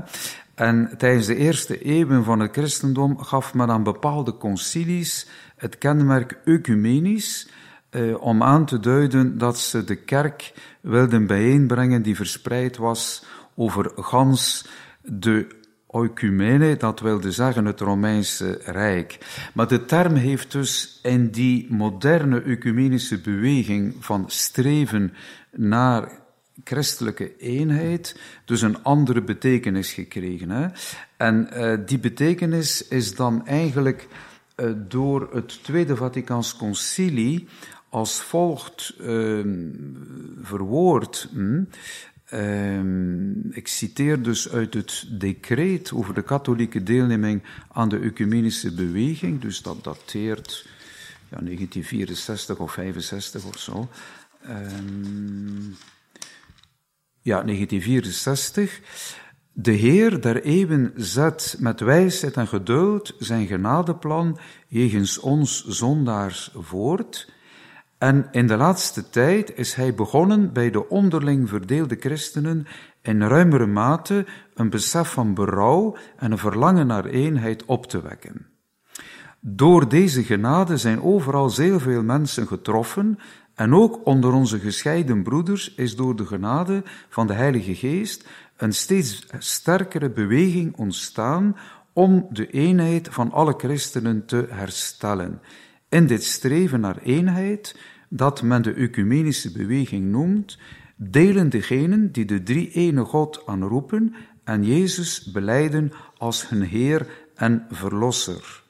En 0.61 0.89
tijdens 0.97 1.25
de 1.25 1.35
eerste 1.35 1.81
eeuwen 1.81 2.23
van 2.23 2.39
het 2.39 2.51
christendom 2.51 3.19
gaf 3.19 3.53
men 3.53 3.69
aan 3.69 3.83
bepaalde 3.83 4.37
concilies 4.37 5.27
het 5.55 5.77
kenmerk 5.77 6.39
ecumenisch, 6.45 7.49
eh, 7.89 8.21
om 8.21 8.43
aan 8.43 8.65
te 8.65 8.79
duiden 8.79 9.37
dat 9.37 9.59
ze 9.59 9.83
de 9.83 9.95
kerk 9.95 10.53
wilden 10.81 11.25
bijeenbrengen 11.27 12.01
die 12.01 12.15
verspreid 12.15 12.77
was 12.77 13.25
over 13.55 13.91
gans 13.95 14.67
de 15.01 15.47
oecumene, 15.89 16.77
dat 16.77 16.99
wilde 16.99 17.31
zeggen 17.31 17.65
het 17.65 17.79
Romeinse 17.79 18.59
Rijk. 18.65 19.17
Maar 19.53 19.67
de 19.67 19.85
term 19.85 20.15
heeft 20.15 20.51
dus 20.51 20.99
in 21.03 21.29
die 21.29 21.73
moderne 21.73 22.41
ecumenische 22.41 23.19
beweging 23.19 23.95
van 23.99 24.23
streven 24.27 25.13
naar 25.51 26.20
christelijke 26.63 27.37
eenheid 27.37 28.19
dus 28.45 28.61
een 28.61 28.83
andere 28.83 29.21
betekenis 29.21 29.93
gekregen. 29.93 30.49
Hè? 30.49 30.67
En 31.17 31.49
uh, 31.53 31.77
die 31.85 31.99
betekenis 31.99 32.87
is 32.87 33.15
dan 33.15 33.47
eigenlijk 33.47 34.07
uh, 34.55 34.71
door 34.87 35.29
het 35.33 35.63
Tweede 35.63 35.95
Vaticaans 35.95 36.55
Concilie 36.55 37.47
als 37.89 38.21
volgt 38.21 38.93
uh, 39.01 39.45
verwoord. 40.41 41.29
Hm? 41.33 41.63
ik 43.51 43.67
citeer 43.67 44.21
dus 44.21 44.49
uit 44.49 44.73
het 44.73 45.05
decreet 45.09 45.91
over 45.93 46.13
de 46.13 46.21
katholieke 46.21 46.83
deelneming 46.83 47.43
aan 47.71 47.89
de 47.89 47.99
ecumenische 47.99 48.73
beweging, 48.73 49.41
dus 49.41 49.61
dat 49.61 49.83
dateert 49.83 50.67
ja, 51.29 51.37
1964 51.37 52.57
of 52.57 52.71
65 52.71 53.45
of 53.45 53.57
zo. 53.59 53.89
Ja, 57.23 57.43
1964. 57.43 58.81
De 59.53 59.71
Heer 59.71 60.21
der 60.21 60.43
eeuwen 60.43 60.93
zet 60.95 61.55
met 61.59 61.79
wijsheid 61.79 62.37
en 62.37 62.47
geduld 62.47 63.15
zijn 63.19 63.47
genadeplan 63.47 64.39
jegens 64.67 65.19
ons 65.19 65.65
zondaars 65.67 66.51
voort. 66.55 67.33
En 67.97 68.27
in 68.31 68.47
de 68.47 68.57
laatste 68.57 69.09
tijd 69.09 69.57
is 69.57 69.73
hij 69.73 69.93
begonnen 69.93 70.53
bij 70.53 70.71
de 70.71 70.89
onderling 70.89 71.49
verdeelde 71.49 71.95
christenen 71.99 72.67
in 73.01 73.21
ruimere 73.21 73.67
mate 73.67 74.25
een 74.53 74.69
besef 74.69 75.11
van 75.11 75.33
berouw 75.33 75.95
en 76.17 76.31
een 76.31 76.37
verlangen 76.37 76.87
naar 76.87 77.05
eenheid 77.05 77.65
op 77.65 77.85
te 77.85 78.01
wekken. 78.01 78.47
Door 79.39 79.89
deze 79.89 80.23
genade 80.23 80.77
zijn 80.77 81.01
overal 81.01 81.49
zeer 81.49 81.81
veel 81.81 82.03
mensen 82.03 82.47
getroffen 82.47 83.19
en 83.61 83.73
ook 83.73 84.05
onder 84.05 84.33
onze 84.33 84.59
gescheiden 84.59 85.23
broeders 85.23 85.73
is 85.75 85.95
door 85.95 86.15
de 86.15 86.25
genade 86.25 86.83
van 87.09 87.27
de 87.27 87.33
Heilige 87.33 87.75
Geest 87.75 88.27
een 88.57 88.73
steeds 88.73 89.25
sterkere 89.37 90.09
beweging 90.09 90.77
ontstaan 90.77 91.57
om 91.93 92.27
de 92.29 92.49
eenheid 92.49 93.07
van 93.11 93.31
alle 93.31 93.53
christenen 93.57 94.25
te 94.25 94.47
herstellen. 94.49 95.41
In 95.89 96.07
dit 96.07 96.23
streven 96.23 96.79
naar 96.79 96.97
eenheid, 96.97 97.79
dat 98.09 98.41
men 98.41 98.61
de 98.61 98.73
ecumenische 98.73 99.51
beweging 99.51 100.11
noemt, 100.11 100.57
delen 100.95 101.49
degenen 101.49 102.11
die 102.11 102.25
de 102.25 102.43
drie 102.43 102.71
ene 102.71 103.03
God 103.03 103.43
aanroepen 103.45 104.15
en 104.43 104.63
Jezus 104.63 105.31
beleiden 105.31 105.91
als 106.17 106.49
hun 106.49 106.61
Heer 106.61 107.07
en 107.35 107.65
Verlosser. 107.69 108.63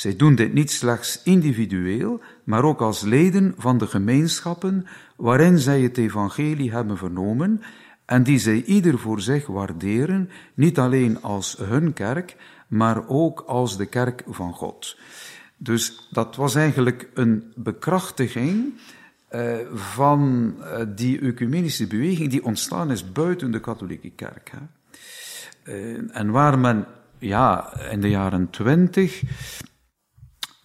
Zij 0.00 0.16
doen 0.16 0.34
dit 0.34 0.52
niet 0.52 0.70
slechts 0.70 1.20
individueel, 1.22 2.20
maar 2.44 2.64
ook 2.64 2.80
als 2.80 3.00
leden 3.00 3.54
van 3.58 3.78
de 3.78 3.86
gemeenschappen 3.86 4.86
waarin 5.16 5.58
zij 5.58 5.80
het 5.80 5.98
evangelie 5.98 6.70
hebben 6.70 6.96
vernomen 6.96 7.62
en 8.04 8.22
die 8.22 8.38
zij 8.38 8.62
ieder 8.62 8.98
voor 8.98 9.20
zich 9.20 9.46
waarderen, 9.46 10.30
niet 10.54 10.78
alleen 10.78 11.22
als 11.22 11.56
hun 11.58 11.92
kerk, 11.92 12.36
maar 12.68 13.08
ook 13.08 13.40
als 13.40 13.76
de 13.76 13.86
kerk 13.86 14.22
van 14.28 14.52
God. 14.52 14.98
Dus 15.56 16.08
dat 16.10 16.36
was 16.36 16.54
eigenlijk 16.54 17.08
een 17.14 17.52
bekrachtiging 17.56 18.72
uh, 19.30 19.56
van 19.74 20.54
uh, 20.58 20.80
die 20.96 21.20
ecumenische 21.20 21.86
beweging 21.86 22.30
die 22.30 22.44
ontstaan 22.44 22.90
is 22.90 23.12
buiten 23.12 23.50
de 23.50 23.60
katholieke 23.60 24.10
kerk. 24.10 24.50
Hè. 24.50 24.58
Uh, 25.74 26.16
en 26.16 26.30
waar 26.30 26.58
men 26.58 26.86
ja, 27.18 27.76
in 27.90 28.00
de 28.00 28.08
jaren 28.10 28.50
twintig 28.50 29.22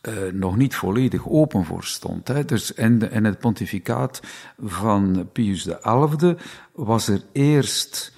uh, 0.08 0.32
nog 0.34 0.58
niet 0.58 0.76
volledig 0.76 1.28
open 1.28 1.66
voor 1.66 1.84
stond. 1.84 2.28
Hè. 2.28 2.46
Dus 2.46 2.72
in, 2.72 3.26
het 3.26 3.40
pontificaat 3.40 4.22
van 4.60 5.30
Pius 5.32 5.70
XI 5.82 6.36
was 6.72 7.08
er 7.08 7.22
eerst 7.32 8.14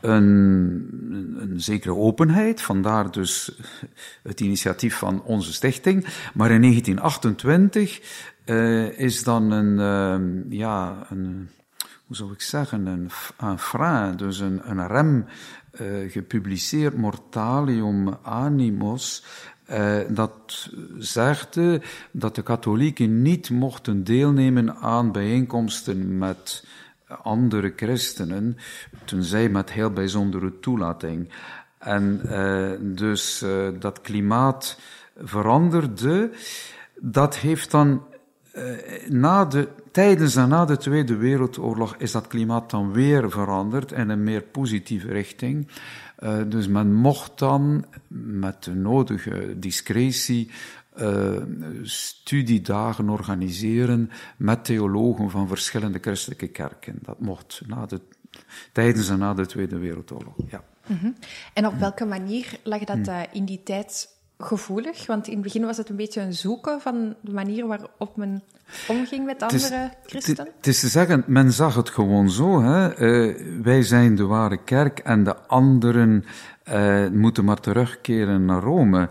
een, 0.00 0.88
een, 1.40 1.60
zekere 1.60 1.94
openheid, 1.94 2.60
vandaar 2.60 3.10
dus 3.10 3.58
het 4.22 4.40
initiatief 4.40 4.96
van 4.96 5.22
onze 5.22 5.52
stichting. 5.52 6.06
Maar 6.34 6.50
in 6.50 6.60
1928 6.60 8.00
uh, 8.44 8.86
eh, 8.86 8.98
is 8.98 9.24
dan 9.24 9.50
een, 9.50 9.78
uh, 10.50 10.58
ja, 10.58 11.06
een, 11.10 11.48
hoe 12.06 12.16
zou 12.16 12.32
ik 12.32 12.40
zeggen, 12.40 12.86
een, 12.86 13.10
een 13.38 13.58
frein, 13.58 14.16
dus 14.16 14.38
een, 14.38 14.70
een 14.70 14.86
rem 14.86 15.26
uh, 15.80 16.10
gepubliceerd, 16.10 16.96
Mortalium 16.96 18.16
Animos, 18.22 19.24
uh, 19.70 19.98
dat 20.08 20.70
zegde 20.98 21.80
dat 22.10 22.34
de 22.34 22.42
katholieken 22.42 23.22
niet 23.22 23.50
mochten 23.50 24.04
deelnemen 24.04 24.76
aan 24.76 25.12
bijeenkomsten 25.12 26.18
met 26.18 26.64
andere 27.22 27.72
christenen, 27.76 28.56
tenzij 29.04 29.48
met 29.48 29.72
heel 29.72 29.90
bijzondere 29.90 30.58
toelating. 30.60 31.28
En 31.78 32.20
uh, 32.24 32.70
dus 32.80 33.42
uh, 33.42 33.68
dat 33.78 34.00
klimaat 34.00 34.78
veranderde. 35.16 36.30
Dat 37.00 37.36
heeft 37.36 37.70
dan 37.70 38.02
na 39.08 39.44
de, 39.44 39.68
tijdens 39.98 40.36
en 40.36 40.48
na 40.48 40.64
de 40.64 40.76
Tweede 40.76 41.16
Wereldoorlog 41.16 41.96
is 41.96 42.12
dat 42.12 42.26
klimaat 42.26 42.70
dan 42.70 42.92
weer 42.92 43.30
veranderd 43.30 43.92
in 43.92 44.08
een 44.08 44.22
meer 44.22 44.42
positieve 44.42 45.08
richting. 45.08 45.68
Uh, 46.18 46.38
dus 46.46 46.68
men 46.68 46.94
mocht 46.94 47.38
dan 47.38 47.84
met 48.08 48.64
de 48.64 48.74
nodige 48.74 49.58
discretie 49.58 50.50
uh, 50.96 51.42
studiedagen 51.82 53.08
organiseren 53.08 54.10
met 54.36 54.64
theologen 54.64 55.30
van 55.30 55.48
verschillende 55.48 55.98
christelijke 56.00 56.48
kerken. 56.48 56.98
Dat 57.02 57.20
mocht 57.20 57.62
na 57.66 57.86
de, 57.86 58.00
tijdens 58.72 59.08
en 59.08 59.18
na 59.18 59.34
de 59.34 59.46
Tweede 59.46 59.78
Wereldoorlog. 59.78 60.34
Ja. 60.50 60.64
-hmm. 60.82 61.14
En 61.54 61.66
op 61.66 61.78
welke 61.78 62.04
manier 62.04 62.58
lag 62.62 62.84
dat 62.84 63.08
uh, 63.08 63.20
in 63.32 63.44
die 63.44 63.62
tijd 63.62 64.17
gevoelig? 64.38 65.06
Want 65.06 65.26
in 65.26 65.32
het 65.32 65.42
begin 65.42 65.64
was 65.64 65.76
het 65.76 65.88
een 65.88 65.96
beetje 65.96 66.20
een 66.20 66.32
zoeken 66.32 66.80
van 66.80 67.14
de 67.20 67.32
manier 67.32 67.66
waarop 67.66 68.16
men 68.16 68.42
omging 68.88 69.24
met 69.24 69.42
andere 69.42 69.90
christenen? 70.06 70.52
Het 70.56 70.66
is 70.66 70.80
te 70.80 70.88
zeggen, 70.88 71.24
men 71.26 71.52
zag 71.52 71.74
het 71.74 71.90
gewoon 71.90 72.30
zo. 72.30 72.62
Hè? 72.62 73.00
Uh, 73.00 73.62
wij 73.62 73.82
zijn 73.82 74.14
de 74.14 74.24
ware 74.24 74.64
kerk 74.64 74.98
en 74.98 75.24
de 75.24 75.36
anderen 75.36 76.24
uh, 76.72 77.08
moeten 77.08 77.44
maar 77.44 77.60
terugkeren 77.60 78.44
naar 78.44 78.62
Rome. 78.62 79.08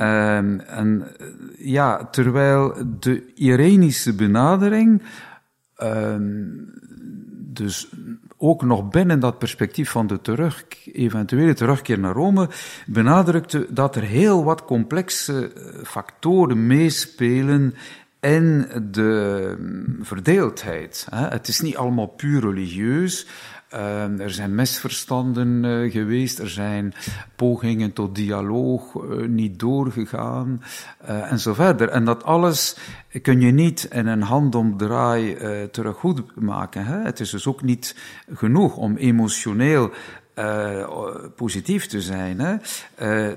Uh, 0.00 0.36
en 0.78 1.06
ja, 1.58 2.04
terwijl 2.04 2.74
de 3.00 3.32
Irenische 3.34 4.14
benadering, 4.14 5.02
dus 7.52 7.88
ook 8.48 8.62
nog 8.62 8.88
binnen 8.88 9.20
dat 9.20 9.38
perspectief 9.38 9.90
van 9.90 10.06
de 10.06 10.20
terug, 10.20 10.64
eventuele 10.92 11.54
terugkeer 11.54 11.98
naar 11.98 12.12
Rome, 12.12 12.48
benadrukte 12.86 13.66
dat 13.70 13.96
er 13.96 14.02
heel 14.02 14.44
wat 14.44 14.64
complexe 14.64 15.52
factoren 15.84 16.66
meespelen 16.66 17.74
in 18.20 18.66
de 18.90 19.96
verdeeldheid. 20.00 21.06
Het 21.10 21.48
is 21.48 21.60
niet 21.60 21.76
allemaal 21.76 22.06
puur 22.06 22.40
religieus. 22.40 23.26
Uh, 23.74 24.20
er 24.20 24.30
zijn 24.30 24.54
misverstanden 24.54 25.64
uh, 25.64 25.92
geweest, 25.92 26.38
er 26.38 26.50
zijn 26.50 26.94
pogingen 27.36 27.92
tot 27.92 28.14
dialoog 28.14 28.94
uh, 28.94 29.26
niet 29.26 29.58
doorgegaan 29.58 30.62
uh, 31.08 31.32
en 31.32 31.38
zo 31.38 31.54
verder. 31.54 31.88
En 31.88 32.04
dat 32.04 32.24
alles 32.24 32.76
kun 33.22 33.40
je 33.40 33.52
niet 33.52 33.88
in 33.92 34.06
een 34.06 34.22
handomdraai 34.22 35.36
terug 35.70 35.96
goed 35.96 36.22
maken. 36.34 36.86
Hè? 36.86 36.98
Het 36.98 37.20
is 37.20 37.30
dus 37.30 37.46
ook 37.46 37.62
niet 37.62 37.96
genoeg 38.34 38.76
om 38.76 38.96
emotioneel 38.96 39.90
positief 41.36 41.86
te 41.86 42.00
zijn. 42.00 42.40
Hè? 42.40 42.56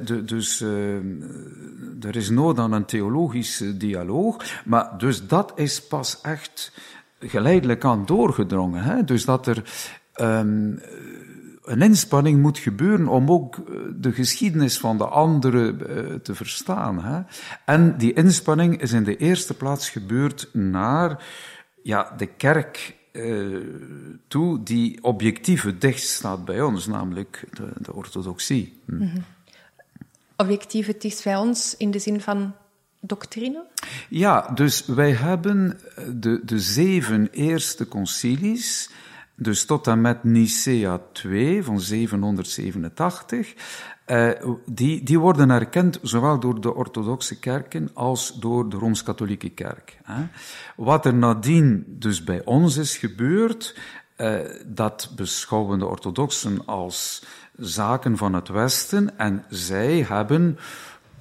De, 0.04 0.24
dus 0.26 0.62
uh, 0.62 0.96
er 2.02 2.16
is 2.16 2.30
nood 2.30 2.60
aan 2.60 2.72
een 2.72 2.86
theologische 2.86 3.78
dialoog, 3.78 4.38
maar 4.66 4.98
dus 4.98 5.28
dat 5.28 5.52
is 5.56 5.82
pas 5.82 6.22
echt 6.22 6.72
geleidelijk 7.20 7.86
aan 7.86 8.06
doorgedrongen. 8.06 8.84
Hè? 8.84 9.04
Dus 9.04 9.26
dat 9.26 9.48
er 9.48 9.64
um, 10.22 10.80
een 11.64 11.82
inspanning 11.82 12.42
moet 12.42 12.58
gebeuren 12.58 13.08
om 13.08 13.32
ook 13.32 13.56
de 14.02 14.12
geschiedenis 14.12 14.78
van 14.78 14.98
de 14.98 15.06
anderen 15.06 15.78
te 16.24 16.36
verstaan. 16.36 17.04
Hè? 17.04 17.22
En 17.66 17.98
die 17.98 18.14
inspanning 18.14 18.82
is 18.82 18.92
in 18.92 19.04
de 19.04 19.18
eerste 19.18 19.54
plaats 19.54 19.90
gebeurd 19.90 20.50
naar 20.54 21.24
ja, 21.84 22.14
de 22.18 22.26
kerk 22.26 22.96
uh, 23.12 23.58
toe 24.28 24.64
die 24.64 25.04
objectief 25.04 25.64
het 25.64 25.82
dichtst 25.82 26.10
staat 26.10 26.46
bij 26.46 26.62
ons, 26.62 26.88
namelijk 26.88 27.48
de, 27.54 27.70
de 27.82 27.94
orthodoxie. 27.94 28.80
Hm. 28.86 28.96
Mm 28.96 29.00
-hmm. 29.00 29.24
Objectief 30.36 30.88
het 30.88 31.02
dichtst 31.02 31.24
bij 31.24 31.38
ons 31.38 31.78
in 31.78 31.92
de 31.92 32.00
zin 32.00 32.22
van 32.22 32.54
doctrine? 33.00 33.66
Ja, 34.10 34.50
dus 34.54 34.86
wij 34.86 35.12
hebben 35.12 35.80
de, 36.14 36.42
de 36.44 36.60
zeven 36.60 37.30
eerste 37.32 37.88
concilies, 37.88 38.90
dus 39.40 39.66
tot 39.66 39.88
en 39.88 40.02
met 40.02 40.24
Nicea 40.24 41.02
2 41.12 41.64
van 41.64 41.80
787, 41.80 43.54
uh, 44.08 44.30
die, 44.66 45.04
die 45.04 45.20
worden 45.20 45.50
erkend 45.50 46.00
zowel 46.02 46.40
door 46.40 46.62
de 46.62 46.76
orthodoxe 46.76 47.40
kerken 47.40 47.90
als 47.94 48.40
door 48.40 48.70
de 48.70 48.78
Rooms-Katholieke 48.78 49.50
kerk. 49.50 49.98
Hè. 50.04 50.28
Wat 50.76 51.06
er 51.06 51.14
nadien 51.14 51.86
dus 51.88 52.24
bij 52.24 52.46
ons 52.46 52.78
is 52.78 52.98
gebeurd, 52.98 53.80
uh, 54.18 54.40
dat 54.66 55.12
beschouwen 55.16 55.80
de 55.80 55.86
orthodoxen 55.86 56.66
als 56.66 57.24
zaken 57.56 58.18
van 58.18 58.34
het 58.34 58.48
Westen 58.48 59.18
en 59.18 59.46
zij 59.50 60.06
hebben 60.08 60.58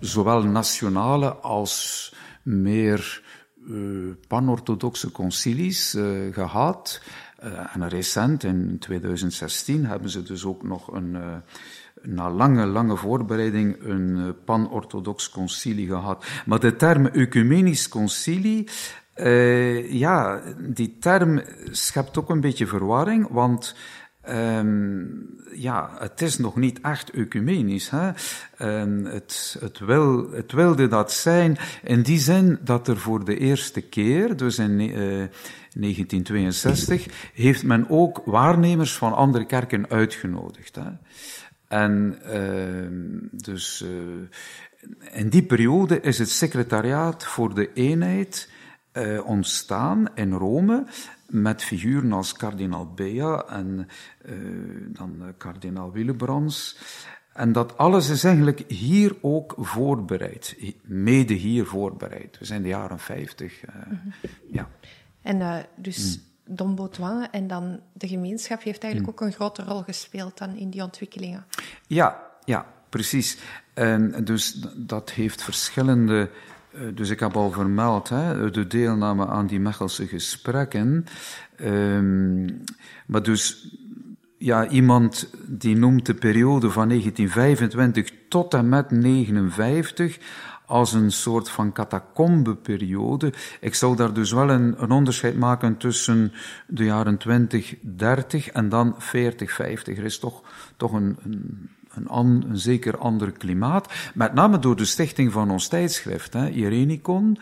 zowel 0.00 0.42
nationale 0.42 1.34
als 1.34 2.14
meer 2.42 3.22
uh, 3.68 4.14
panorthodoxe 4.28 5.10
concilies 5.10 5.94
uh, 5.94 6.34
gehad. 6.34 7.00
Uh, 7.44 7.74
en 7.74 7.88
recent, 7.88 8.44
in 8.44 8.76
2016, 8.78 9.86
hebben 9.86 10.10
ze 10.10 10.22
dus 10.22 10.44
ook 10.44 10.62
nog 10.62 10.92
een 10.92 11.42
na 12.02 12.30
lange, 12.30 12.66
lange 12.66 12.96
voorbereiding 12.96 13.76
een 13.82 14.16
eh, 14.16 14.44
pan-orthodox 14.44 15.30
concilie 15.30 15.86
gehad. 15.86 16.26
Maar 16.46 16.60
de 16.60 16.76
term 16.76 17.06
ecumenisch 17.06 17.88
concilie, 17.88 18.68
ja, 19.90 20.42
die 20.58 20.96
term 20.98 21.42
schept 21.70 22.18
ook 22.18 22.30
een 22.30 22.40
beetje 22.40 22.66
verwarring, 22.66 23.28
want 23.30 23.74
Um, 24.28 25.34
ja, 25.54 25.90
het 25.98 26.22
is 26.22 26.38
nog 26.38 26.56
niet 26.56 26.80
echt 26.80 27.10
ecumenisch. 27.10 27.90
Hè? 27.90 28.10
Um, 28.80 29.04
het, 29.04 29.56
het, 29.60 29.78
wil, 29.78 30.30
het 30.30 30.52
wilde 30.52 30.88
dat 30.88 31.12
zijn 31.12 31.56
in 31.82 32.02
die 32.02 32.18
zin 32.18 32.58
dat 32.62 32.88
er 32.88 32.96
voor 32.96 33.24
de 33.24 33.38
eerste 33.38 33.80
keer, 33.80 34.36
dus 34.36 34.58
in 34.58 34.80
uh, 34.80 34.88
1962, 34.88 37.06
heeft 37.34 37.64
men 37.64 37.86
ook 37.88 38.22
waarnemers 38.24 38.96
van 38.96 39.14
andere 39.14 39.46
kerken 39.46 39.88
uitgenodigd. 39.88 40.76
Hè? 40.76 40.90
En 41.68 42.18
uh, 42.26 43.40
dus 43.42 43.84
uh, 43.84 43.90
in 45.12 45.28
die 45.28 45.42
periode 45.42 46.00
is 46.00 46.18
het 46.18 46.30
secretariaat 46.30 47.24
voor 47.24 47.54
de 47.54 47.72
eenheid 47.72 48.48
uh, 48.96 49.26
ontstaan 49.26 50.08
in 50.14 50.32
Rome 50.32 50.84
met 51.26 51.62
figuren 51.62 52.12
als 52.12 52.32
kardinaal 52.32 52.92
Bea 52.94 53.44
en 53.48 53.88
dan 54.88 55.34
kardinaal 55.36 55.92
Willebrands. 55.92 56.78
En 57.32 57.52
dat 57.52 57.78
alles 57.78 58.08
is 58.08 58.24
eigenlijk 58.24 58.64
hier 58.68 59.16
ook 59.20 59.54
voorbereid, 59.58 60.56
mede 60.82 61.34
hier 61.34 61.66
voorbereid. 61.66 62.38
We 62.38 62.44
zijn 62.44 62.62
de 62.62 62.68
jaren 62.68 62.98
50. 62.98 63.60
Mm 63.64 63.82
-hmm. 63.88 64.12
ja. 64.50 64.68
En 65.22 65.66
dus... 65.76 66.16
Mm 66.16 66.24
Don 66.48 66.74
Baudouin 66.74 67.30
en 67.30 67.46
dan 67.46 67.80
de 67.92 68.08
gemeenschap 68.08 68.62
heeft 68.62 68.82
eigenlijk 68.82 69.12
hmm. 69.12 69.26
ook 69.26 69.30
een 69.30 69.36
grote 69.36 69.62
rol 69.62 69.82
gespeeld 69.82 70.38
dan 70.38 70.56
in 70.56 70.70
die 70.70 70.82
ontwikkelingen. 70.82 71.46
Ja, 71.86 72.22
ja, 72.44 72.66
precies. 72.88 73.38
En 73.74 74.24
dus 74.24 74.52
dat 74.76 75.10
heeft 75.10 75.42
verschillende. 75.42 76.30
Eh, 76.76 76.82
dus 76.94 77.10
ik 77.10 77.20
heb 77.20 77.36
al 77.36 77.50
vermeld 77.50 78.08
hè, 78.08 78.50
de 78.50 78.66
deelname 78.66 79.26
aan 79.26 79.46
die 79.46 79.60
Mechelse 79.60 80.06
gesprekken. 80.06 81.04
Um, 81.60 82.62
maar 83.06 83.22
dus 83.22 83.74
ja, 84.38 84.68
iemand 84.68 85.30
die 85.46 85.76
noemt 85.76 86.06
de 86.06 86.14
periode 86.14 86.70
van 86.70 86.88
1925 86.88 88.10
tot 88.28 88.54
en 88.54 88.68
met 88.68 88.88
1959 88.88 90.18
als 90.66 90.92
een 90.92 91.12
soort 91.12 91.48
van 91.48 91.72
catacombeperiode. 91.72 93.32
Ik 93.60 93.74
zou 93.74 93.96
daar 93.96 94.12
dus 94.12 94.32
wel 94.32 94.50
een, 94.50 94.82
een, 94.82 94.90
onderscheid 94.90 95.36
maken 95.36 95.76
tussen 95.76 96.32
de 96.66 96.84
jaren 96.84 97.16
20, 97.16 97.74
30 97.80 98.48
en 98.48 98.68
dan 98.68 98.94
40, 98.98 99.52
50. 99.52 99.98
Er 99.98 100.04
is 100.04 100.18
toch, 100.18 100.42
toch 100.76 100.92
een, 100.92 101.16
een, 101.24 101.70
een, 101.96 102.44
een 102.48 102.58
zeker 102.58 102.98
ander 102.98 103.32
klimaat. 103.32 103.92
Met 104.14 104.34
name 104.34 104.58
door 104.58 104.76
de 104.76 104.84
stichting 104.84 105.32
van 105.32 105.50
ons 105.50 105.68
tijdschrift, 105.68 106.32
hè, 106.32 106.48
Irenicon. 106.48 107.38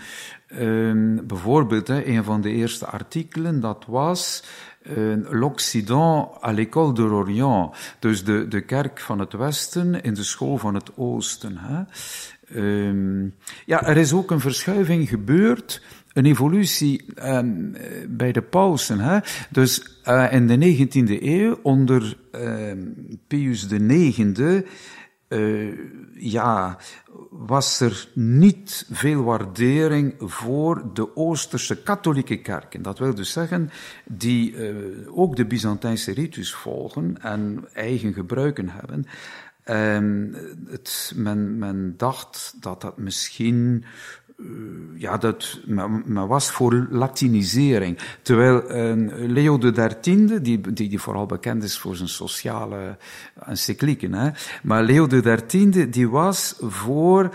Uh, 0.48 1.20
bijvoorbeeld, 1.22 1.88
hè, 1.88 2.06
een 2.06 2.24
van 2.24 2.40
de 2.40 2.50
eerste 2.50 2.86
artikelen, 2.86 3.60
dat 3.60 3.84
was 3.86 4.44
uh, 4.82 5.16
l'Occident 5.30 6.28
à 6.42 6.52
l'école 6.52 6.92
de 6.92 7.02
l'Orient. 7.02 7.76
Dus 7.98 8.24
de, 8.24 8.48
de 8.48 8.60
kerk 8.60 9.00
van 9.00 9.18
het 9.18 9.32
Westen 9.32 10.02
in 10.02 10.14
de 10.14 10.22
school 10.22 10.58
van 10.58 10.74
het 10.74 10.90
Oosten. 10.96 11.56
Hè. 11.58 11.82
Um, 12.56 13.34
ja, 13.66 13.86
er 13.86 13.96
is 13.96 14.12
ook 14.12 14.30
een 14.30 14.40
verschuiving 14.40 15.08
gebeurd, 15.08 15.82
een 16.14 16.27
evolutie 16.27 17.05
um, 17.24 17.77
bij 18.09 18.33
de 18.33 18.42
pausen. 18.42 18.98
Hè? 18.98 19.18
Dus 19.50 20.00
uh, 20.09 20.33
in 20.33 20.46
de 20.46 20.87
19e 20.88 21.22
eeuw, 21.22 21.59
onder 21.62 22.16
uh, 22.35 22.72
Pius 23.27 23.66
IX, 23.66 24.18
uh, 24.18 24.62
eh, 25.29 25.79
ja, 26.14 26.79
was 27.31 27.81
er 27.81 28.09
niet 28.14 28.87
veel 28.90 29.22
waardering 29.22 30.14
voor 30.18 30.90
de 30.92 31.16
Oosterse 31.16 31.83
katholieke 31.83 32.37
kerken. 32.37 32.83
Dat 32.83 32.98
wil 32.98 33.14
dus 33.14 33.33
zeggen, 33.33 33.70
die 34.05 34.53
uh, 34.53 35.18
ook 35.18 35.37
de 35.37 35.46
Byzantijnse 35.46 36.12
ritus 36.12 36.55
volgen 36.55 37.16
en 37.22 37.64
eigen 37.72 38.12
gebruiken 38.12 38.68
hebben. 38.68 39.07
Um, 39.66 40.37
men, 41.14 41.59
men 41.59 41.94
dacht 41.96 42.55
dat 42.61 42.81
dat 42.81 42.98
misschien 42.98 43.85
ja, 44.94 45.16
dat, 45.16 45.61
men, 45.64 46.26
was 46.26 46.50
voor 46.50 46.87
latinisering. 46.90 47.98
Terwijl 48.22 48.62
Leo 49.28 49.59
XIII, 49.59 50.40
die, 50.40 50.61
die, 50.61 50.88
die 50.88 51.00
vooral 51.00 51.26
bekend 51.26 51.62
is 51.62 51.78
voor 51.78 51.96
zijn 51.96 52.09
sociale 52.09 52.96
encyclieken, 53.46 54.12
hè, 54.12 54.30
maar 54.62 54.83
Leo 54.83 55.07
XIII, 55.07 55.90
die 55.90 56.09
was 56.09 56.57
voor 56.61 57.30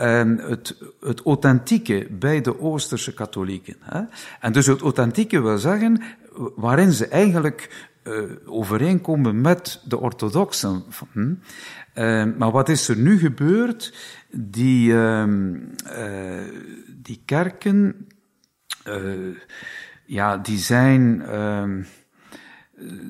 um, 0.00 0.38
het, 0.38 0.76
het 1.00 1.22
authentieke 1.22 2.06
bij 2.10 2.40
de 2.40 2.60
Oosterse 2.60 3.14
katholieken. 3.14 3.76
Hè. 3.80 4.00
En 4.40 4.52
dus 4.52 4.66
het 4.66 4.80
authentieke 4.80 5.40
wil 5.40 5.58
zeggen, 5.58 6.02
waarin 6.56 6.92
ze 6.92 7.08
eigenlijk 7.08 7.88
overeenkomen 8.46 9.40
met 9.40 9.80
de 9.84 9.98
orthodoxen. 9.98 10.84
Hm? 11.12 11.34
Uh, 11.94 12.24
maar 12.36 12.50
wat 12.50 12.68
is 12.68 12.88
er 12.88 12.96
nu 12.96 13.18
gebeurd? 13.18 13.94
Die, 14.30 14.92
uh, 14.92 15.28
die 16.88 17.22
kerken, 17.24 18.08
ja, 20.06 20.36
die 20.38 20.58
zijn, 20.58 21.22
ehm, 21.22 21.82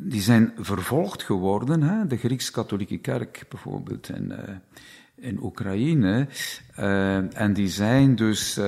die 0.02 0.20
zijn 0.20 0.52
vervolgd 0.57 1.22
geworden. 1.22 1.83
Hè? 1.83 2.07
De 2.07 2.16
Grieks-katholieke 2.16 2.98
kerk 2.98 3.44
bijvoorbeeld 3.48 4.09
in, 4.09 4.33
in 5.16 5.42
Oekraïne. 5.42 6.28
en 7.35 7.52
die 7.52 7.68
zijn 7.68 8.16
dus 8.16 8.61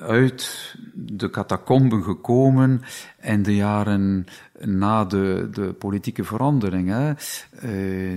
uit 0.00 0.74
de 0.94 1.30
catacomben 1.30 2.02
gekomen 2.02 2.82
in 3.22 3.42
de 3.42 3.54
jaren 3.54 4.26
na 4.60 5.04
de, 5.04 5.48
de 5.52 5.72
politieke 5.72 6.24
verandering, 6.24 6.88
hè, 6.88 7.08
eh, 7.08 7.14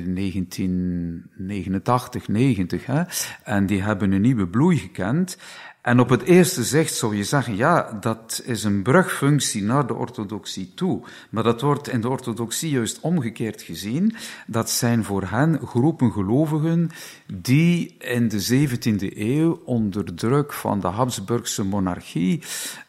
1989, 0.06 2.28
90, 2.28 2.86
hè, 2.86 3.02
en 3.44 3.66
die 3.66 3.82
hebben 3.82 4.12
een 4.12 4.22
nieuwe 4.22 4.48
bloei 4.48 4.78
gekend. 4.78 5.38
En 5.82 6.00
op 6.00 6.10
het 6.10 6.22
eerste 6.22 6.64
zicht 6.64 6.94
zou 6.94 7.16
je 7.16 7.24
zeggen, 7.24 7.56
ja, 7.56 7.98
dat 8.00 8.42
is 8.46 8.64
een 8.64 8.82
brugfunctie 8.82 9.64
naar 9.64 9.88
de 9.88 9.94
orthodoxie 9.94 10.74
toe. 10.74 11.02
Maar 11.30 11.44
dat 11.44 11.62
wordt 11.62 11.90
in 11.90 12.02
de 12.02 12.10
orthodoxie 12.10 12.70
juist 12.70 13.00
omgekeerd 13.00 13.62
gezien. 13.62 14.16
Dat 14.48 14.70
zijn 14.70 15.04
voor 15.04 15.24
hen 15.24 15.60
groepen 15.68 16.12
gelovigen 16.12 16.90
die 17.34 17.96
in 17.98 18.28
de 18.28 18.68
17e 18.68 19.18
eeuw 19.18 19.62
onder 19.66 20.16
druk 20.16 20.54
van 20.54 20.80
de 20.80 20.88
Habsburgse 20.88 21.64
monarchie 21.64 22.44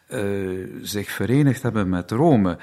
uh, 0.09 0.67
zich 0.81 1.11
verenigd 1.11 1.61
hebben 1.61 1.89
met 1.89 2.11
Rome. 2.11 2.57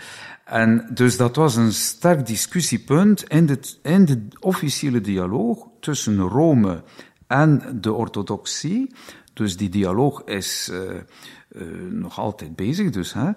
En 0.45 0.88
dus 0.95 1.17
dat 1.17 1.37
was 1.37 1.57
een 1.57 1.73
sterk 1.73 2.27
discussiepunt 2.27 3.25
in 3.29 3.47
de, 3.47 3.59
in 3.83 4.05
de 4.05 4.27
officiële 4.41 5.01
dialoog 5.01 5.67
tussen 5.81 6.19
Rome 6.21 6.83
en 7.27 7.79
de 7.81 7.93
orthodoxie. 7.93 8.95
Dus 9.38 9.57
die 9.57 9.68
dialoog 9.68 10.22
is 10.24 10.70
uh, 10.72 10.79
uh, 10.81 11.62
nog 11.90 12.18
altijd 12.18 12.57
bezig. 12.57 12.90
Dus, 12.90 13.12
hè. 13.12 13.31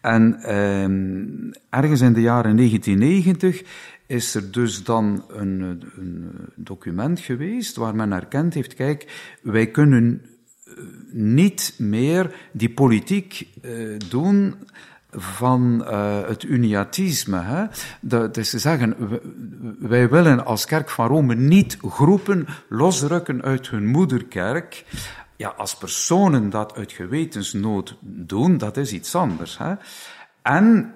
En 0.00 0.36
uh, 0.40 1.80
ergens 1.80 2.00
in 2.00 2.12
de 2.12 2.20
jaren 2.20 2.56
1990 2.56 3.62
is 4.06 4.34
er 4.34 4.52
dus 4.52 4.84
dan 4.84 5.24
een, 5.28 5.82
een 5.96 6.30
document 6.54 7.20
geweest 7.20 7.76
waar 7.76 7.94
men 7.94 8.12
erkend 8.12 8.54
heeft, 8.54 8.74
kijk, 8.74 9.32
wij 9.42 9.66
kunnen 9.66 10.22
niet 11.12 11.74
meer 11.78 12.34
die 12.52 12.70
politiek 12.70 13.48
doen 14.08 14.54
van 15.10 15.84
het 16.26 16.42
uniatisme. 16.42 17.40
Hè? 17.40 17.64
Dat 18.00 18.36
is 18.36 18.50
te 18.50 18.58
zeggen, 18.58 18.96
wij 19.78 20.08
willen 20.08 20.44
als 20.44 20.66
kerk 20.66 20.90
van 20.90 21.06
Rome 21.06 21.34
niet 21.34 21.76
groepen 21.80 22.46
losrukken 22.68 23.42
uit 23.42 23.68
hun 23.68 23.86
moederkerk. 23.86 24.84
Ja, 25.44 25.50
als 25.50 25.76
personen 25.76 26.50
dat 26.50 26.74
uit 26.74 26.92
gewetensnood 26.92 27.96
doen, 28.00 28.58
dat 28.58 28.76
is 28.76 28.92
iets 28.92 29.14
anders. 29.14 29.58
Hè? 29.58 29.74
En 30.42 30.94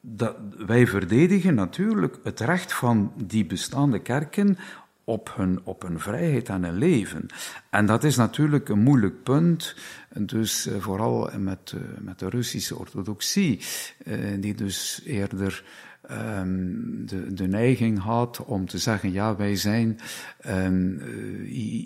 dat, 0.00 0.36
wij 0.66 0.86
verdedigen 0.86 1.54
natuurlijk 1.54 2.18
het 2.22 2.40
recht 2.40 2.72
van 2.72 3.12
die 3.16 3.46
bestaande 3.46 3.98
kerken 3.98 4.58
op 5.04 5.32
hun, 5.36 5.60
op 5.64 5.82
hun 5.82 6.00
vrijheid 6.00 6.48
en 6.48 6.64
hun 6.64 6.74
leven. 6.74 7.26
En 7.70 7.86
dat 7.86 8.04
is 8.04 8.16
natuurlijk 8.16 8.68
een 8.68 8.82
moeilijk 8.82 9.22
punt, 9.22 9.74
dus 10.14 10.66
uh, 10.66 10.76
vooral 10.78 11.30
met, 11.38 11.72
uh, 11.74 11.80
met 11.98 12.18
de 12.18 12.28
Russische 12.28 12.76
orthodoxie, 12.76 13.60
uh, 14.04 14.40
die 14.40 14.54
dus 14.54 15.00
eerder 15.04 15.64
um, 16.10 17.06
de, 17.06 17.32
de 17.32 17.46
neiging 17.46 17.98
had 17.98 18.44
om 18.44 18.66
te 18.66 18.78
zeggen, 18.78 19.12
ja, 19.12 19.36
wij 19.36 19.56
zijn, 19.56 19.98
um, 20.46 21.00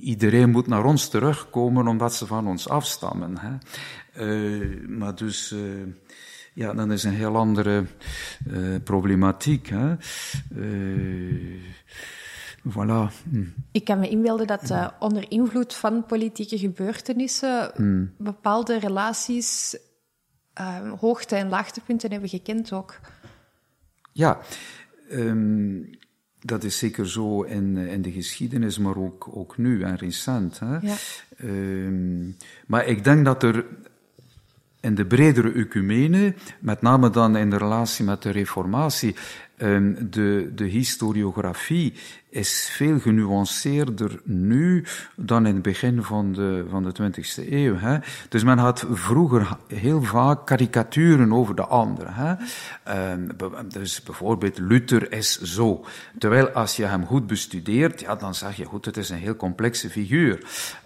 iedereen 0.02 0.50
moet 0.50 0.66
naar 0.66 0.84
ons 0.84 1.08
terugkomen 1.08 1.86
omdat 1.86 2.14
ze 2.14 2.26
van 2.26 2.48
ons 2.48 2.68
afstammen. 2.68 3.36
Hè. 3.38 3.58
maar 4.88 5.14
dus 5.14 5.54
ja, 6.54 6.72
dan 6.72 6.92
is 6.92 7.04
een 7.04 7.14
heel 7.14 7.36
andere 7.36 7.84
uh, 8.46 8.76
problematiek. 8.84 9.68
Hè. 9.68 9.94
Voilà. 12.68 13.10
Hm. 13.30 13.44
Ik 13.72 13.84
kan 13.84 13.98
me 13.98 14.08
inbeelden 14.08 14.46
dat 14.46 14.70
uh, 14.70 14.88
onder 14.98 15.30
invloed 15.30 15.74
van 15.74 16.06
politieke 16.06 16.58
gebeurtenissen 16.58 17.70
hm. 17.74 18.06
bepaalde 18.18 18.78
relaties 18.78 19.76
uh, 20.60 20.92
hoogte- 21.00 21.36
en 21.36 21.48
laagtepunten 21.48 22.10
hebben 22.10 22.28
gekend 22.28 22.72
ook. 22.72 23.00
Ja, 24.12 24.40
um, 25.10 25.90
dat 26.40 26.64
is 26.64 26.78
zeker 26.78 27.08
zo 27.08 27.42
in, 27.42 27.76
in 27.76 28.02
de 28.02 28.12
geschiedenis, 28.12 28.78
maar 28.78 28.96
ook, 28.96 29.28
ook 29.32 29.58
nu 29.58 29.82
en 29.82 29.96
recent. 29.96 30.58
Hè? 30.58 30.76
Ja. 30.76 30.96
Um, 31.44 32.36
maar 32.66 32.86
ik 32.86 33.04
denk 33.04 33.24
dat 33.24 33.42
er 33.42 33.64
in 34.80 34.94
de 34.94 35.06
bredere 35.06 35.52
ecumene, 35.52 36.34
met 36.58 36.82
name 36.82 37.10
dan 37.10 37.36
in 37.36 37.50
de 37.50 37.56
relatie 37.56 38.04
met 38.04 38.22
de 38.22 38.30
reformatie, 38.30 39.16
de, 40.10 40.50
de 40.54 40.64
historiografie 40.64 41.94
is 42.32 42.70
veel 42.72 42.98
genuanceerder 42.98 44.20
nu 44.24 44.84
dan 45.16 45.46
in 45.46 45.54
het 45.54 45.62
begin 45.62 46.02
van 46.02 46.32
de, 46.32 46.64
van 46.70 46.82
de 46.82 46.92
20e 47.02 47.48
eeuw. 47.50 47.76
Hè. 47.76 47.98
Dus 48.28 48.44
men 48.44 48.58
had 48.58 48.86
vroeger 48.90 49.56
heel 49.66 50.02
vaak 50.02 50.46
karikaturen 50.46 51.32
over 51.32 51.54
de 51.54 51.66
anderen. 51.66 52.12
Hè. 52.14 52.34
Um, 53.12 53.28
dus 53.68 54.02
bijvoorbeeld 54.02 54.58
Luther 54.58 55.12
is 55.12 55.40
zo. 55.40 55.84
Terwijl 56.18 56.48
als 56.48 56.76
je 56.76 56.84
hem 56.84 57.06
goed 57.06 57.26
bestudeert, 57.26 58.00
ja, 58.00 58.14
dan 58.14 58.34
zeg 58.34 58.56
je 58.56 58.64
goed, 58.64 58.84
het 58.84 58.96
is 58.96 59.10
een 59.10 59.18
heel 59.18 59.36
complexe 59.36 59.90
figuur. 59.90 60.38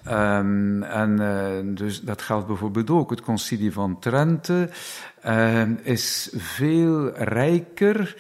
Um, 0.09 0.83
en 0.83 1.21
uh, 1.21 1.77
dus 1.77 2.01
dat 2.01 2.23
geldt 2.23 2.47
bijvoorbeeld 2.47 2.91
ook. 2.91 3.11
Het 3.11 3.21
concilie 3.21 3.73
van 3.73 3.99
Trente 3.99 4.69
uh, 5.27 5.63
is 5.83 6.31
veel 6.35 7.15
rijker 7.15 8.17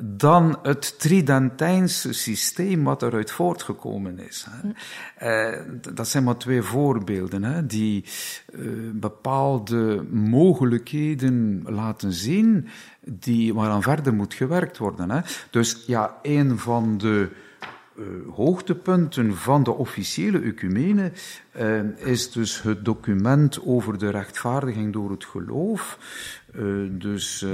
dan 0.00 0.58
het 0.62 0.98
Tridentijnse 0.98 2.12
systeem 2.12 2.84
wat 2.84 3.02
eruit 3.02 3.30
voortgekomen 3.30 4.18
is. 4.18 4.46
Hè. 4.50 4.68
Uh, 5.50 5.60
dat 5.94 6.08
zijn 6.08 6.24
maar 6.24 6.36
twee 6.36 6.62
voorbeelden 6.62 7.42
hè, 7.42 7.66
die 7.66 8.04
uh, 8.54 8.90
bepaalde 8.92 10.06
mogelijkheden 10.10 11.62
laten 11.66 12.12
zien 12.12 12.68
die, 13.04 13.54
waaraan 13.54 13.82
verder 13.82 14.14
moet 14.14 14.34
gewerkt 14.34 14.78
worden. 14.78 15.10
Hè. 15.10 15.20
Dus 15.50 15.84
ja, 15.86 16.18
een 16.22 16.58
van 16.58 16.98
de 16.98 17.28
uh, 17.98 18.34
hoogtepunten 18.34 19.36
van 19.36 19.62
de 19.62 19.72
officiële 19.72 20.40
ecumene 20.40 21.12
uh, 21.60 21.80
is 22.06 22.32
dus 22.32 22.62
het 22.62 22.84
document 22.84 23.60
over 23.64 23.98
de 23.98 24.10
rechtvaardiging 24.10 24.92
door 24.92 25.10
het 25.10 25.24
geloof, 25.24 25.98
uh, 26.54 26.88
dus 26.90 27.46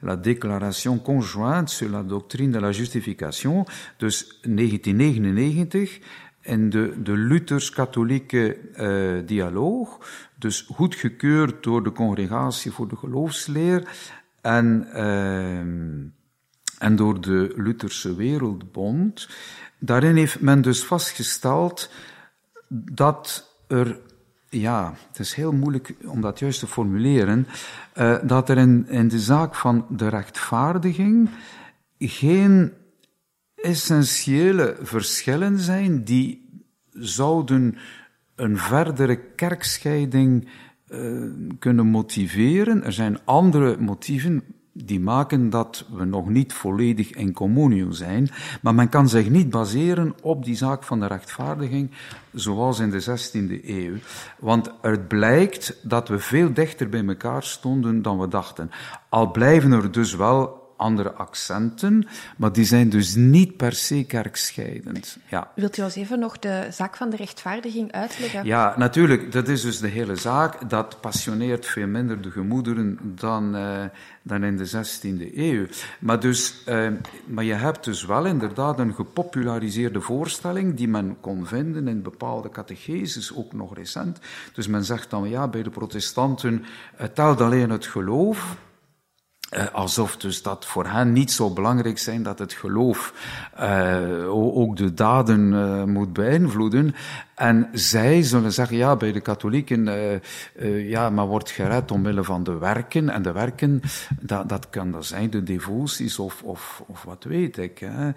la 0.00 0.16
déclaration 0.16 1.02
conjointe 1.02 1.74
sur 1.74 1.88
la 1.88 2.02
doctrine 2.02 2.52
de 2.52 2.60
la 2.60 2.70
justification, 2.70 3.66
dus 3.96 4.38
1999, 4.42 5.98
in 6.40 6.70
de, 6.70 7.02
de 7.02 7.16
Luthers-katholieke 7.16 8.56
dialoog, 9.26 9.98
dus 10.38 10.60
goedgekeurd 10.60 11.62
door 11.62 11.84
de 11.84 11.92
Congregatie 11.92 12.70
voor 12.70 12.88
de 12.88 12.96
Geloofsleer 12.96 13.88
en 14.40 14.88
en 16.82 16.96
door 16.96 17.20
de 17.20 17.52
Lutherse 17.56 18.14
Wereldbond. 18.14 19.28
Daarin 19.78 20.16
heeft 20.16 20.40
men 20.40 20.62
dus 20.62 20.84
vastgesteld 20.84 21.90
dat 22.68 23.50
er, 23.68 24.00
ja, 24.48 24.94
het 25.08 25.18
is 25.18 25.34
heel 25.34 25.52
moeilijk 25.52 25.94
om 26.04 26.20
dat 26.20 26.38
juist 26.38 26.58
te 26.58 26.66
formuleren, 26.66 27.46
uh, 27.96 28.18
dat 28.22 28.48
er 28.48 28.58
in, 28.58 28.88
in 28.88 29.08
de 29.08 29.20
zaak 29.20 29.54
van 29.54 29.86
de 29.88 30.08
rechtvaardiging 30.08 31.28
geen 31.98 32.72
essentiële 33.54 34.76
verschillen 34.80 35.58
zijn 35.58 36.04
die 36.04 36.60
zouden 36.90 37.76
een 38.34 38.58
verdere 38.58 39.16
kerkscheiding 39.16 40.48
uh, 40.88 41.30
kunnen 41.58 41.86
motiveren. 41.86 42.84
Er 42.84 42.92
zijn 42.92 43.18
andere 43.24 43.76
motieven 43.78 44.42
die 44.72 45.00
maken 45.00 45.50
dat 45.50 45.84
we 45.92 46.04
nog 46.04 46.28
niet 46.28 46.52
volledig 46.52 47.12
in 47.12 47.32
communio 47.32 47.90
zijn. 47.90 48.28
Maar 48.62 48.74
men 48.74 48.88
kan 48.88 49.08
zich 49.08 49.30
niet 49.30 49.50
baseren 49.50 50.14
op 50.22 50.44
die 50.44 50.56
zaak 50.56 50.84
van 50.84 51.00
de 51.00 51.06
rechtvaardiging, 51.06 51.90
zoals 52.32 52.78
in 52.78 52.90
de 52.90 53.02
16e 53.02 53.64
eeuw. 53.66 53.94
Want 54.38 54.72
het 54.80 55.08
blijkt 55.08 55.76
dat 55.82 56.08
we 56.08 56.18
veel 56.18 56.52
dichter 56.52 56.88
bij 56.88 57.06
elkaar 57.06 57.42
stonden 57.42 58.02
dan 58.02 58.18
we 58.18 58.28
dachten. 58.28 58.70
Al 59.08 59.30
blijven 59.30 59.72
er 59.72 59.92
dus 59.92 60.14
wel 60.14 60.61
andere 60.82 61.12
accenten, 61.12 62.06
maar 62.36 62.52
die 62.52 62.64
zijn 62.64 62.88
dus 62.88 63.14
niet 63.14 63.56
per 63.56 63.72
se 63.72 64.04
kerkscheidend. 64.04 65.18
Ja. 65.28 65.50
Wilt 65.54 65.78
u 65.78 65.82
ons 65.82 65.96
even 65.96 66.18
nog 66.18 66.38
de 66.38 66.66
zaak 66.70 66.96
van 66.96 67.10
de 67.10 67.16
rechtvaardiging 67.16 67.92
uitleggen? 67.92 68.44
Ja, 68.44 68.74
natuurlijk. 68.76 69.32
Dat 69.32 69.48
is 69.48 69.62
dus 69.62 69.78
de 69.78 69.88
hele 69.88 70.16
zaak. 70.16 70.70
Dat 70.70 71.00
passioneert 71.00 71.66
veel 71.66 71.86
minder 71.86 72.22
de 72.22 72.30
gemoederen 72.30 72.98
dan, 73.02 73.56
uh, 73.56 73.84
dan 74.22 74.44
in 74.44 74.56
de 74.56 74.66
16e 74.66 75.36
eeuw. 75.36 75.66
Maar, 75.98 76.20
dus, 76.20 76.62
uh, 76.68 76.88
maar 77.26 77.44
je 77.44 77.54
hebt 77.54 77.84
dus 77.84 78.04
wel 78.04 78.24
inderdaad 78.24 78.78
een 78.78 78.94
gepopulariseerde 78.94 80.00
voorstelling 80.00 80.76
die 80.76 80.88
men 80.88 81.16
kon 81.20 81.46
vinden 81.46 81.88
in 81.88 82.02
bepaalde 82.02 82.50
catecheses, 82.50 83.34
ook 83.34 83.52
nog 83.52 83.74
recent. 83.74 84.18
Dus 84.52 84.66
men 84.66 84.84
zegt 84.84 85.10
dan, 85.10 85.28
ja, 85.28 85.48
bij 85.48 85.62
de 85.62 85.70
protestanten 85.70 86.64
het 86.96 87.14
telt 87.14 87.40
alleen 87.40 87.70
het 87.70 87.86
geloof, 87.86 88.56
uh, 89.52 89.66
alsof 89.72 90.16
dus 90.16 90.42
dat 90.42 90.66
voor 90.66 90.86
hen 90.86 91.12
niet 91.12 91.30
zo 91.30 91.50
belangrijk 91.50 91.98
zijn 91.98 92.22
dat 92.22 92.38
het 92.38 92.52
geloof 92.52 93.14
uh, 93.60 94.56
ook 94.56 94.76
de 94.76 94.94
daden 94.94 95.52
uh, 95.52 95.84
moet 95.84 96.12
beïnvloeden. 96.12 96.94
En 97.34 97.68
zij 97.72 98.22
zullen 98.22 98.52
zeggen, 98.52 98.76
ja, 98.76 98.96
bij 98.96 99.12
de 99.12 99.20
katholieken, 99.20 99.90
ja, 100.88 101.10
maar 101.10 101.26
wordt 101.26 101.50
gered 101.50 101.90
omwille 101.90 102.24
van 102.24 102.44
de 102.44 102.58
werken. 102.58 103.08
En 103.08 103.22
de 103.22 103.32
werken, 103.32 103.80
dat, 104.20 104.48
dat 104.48 104.70
kan 104.70 104.90
dan 104.90 105.04
zijn 105.04 105.30
de 105.30 105.42
devoties 105.42 106.18
of, 106.18 106.42
of, 106.42 106.82
of 106.86 107.02
wat 107.02 107.24
weet 107.24 107.58
ik. 107.58 107.78
Hè. 107.84 108.12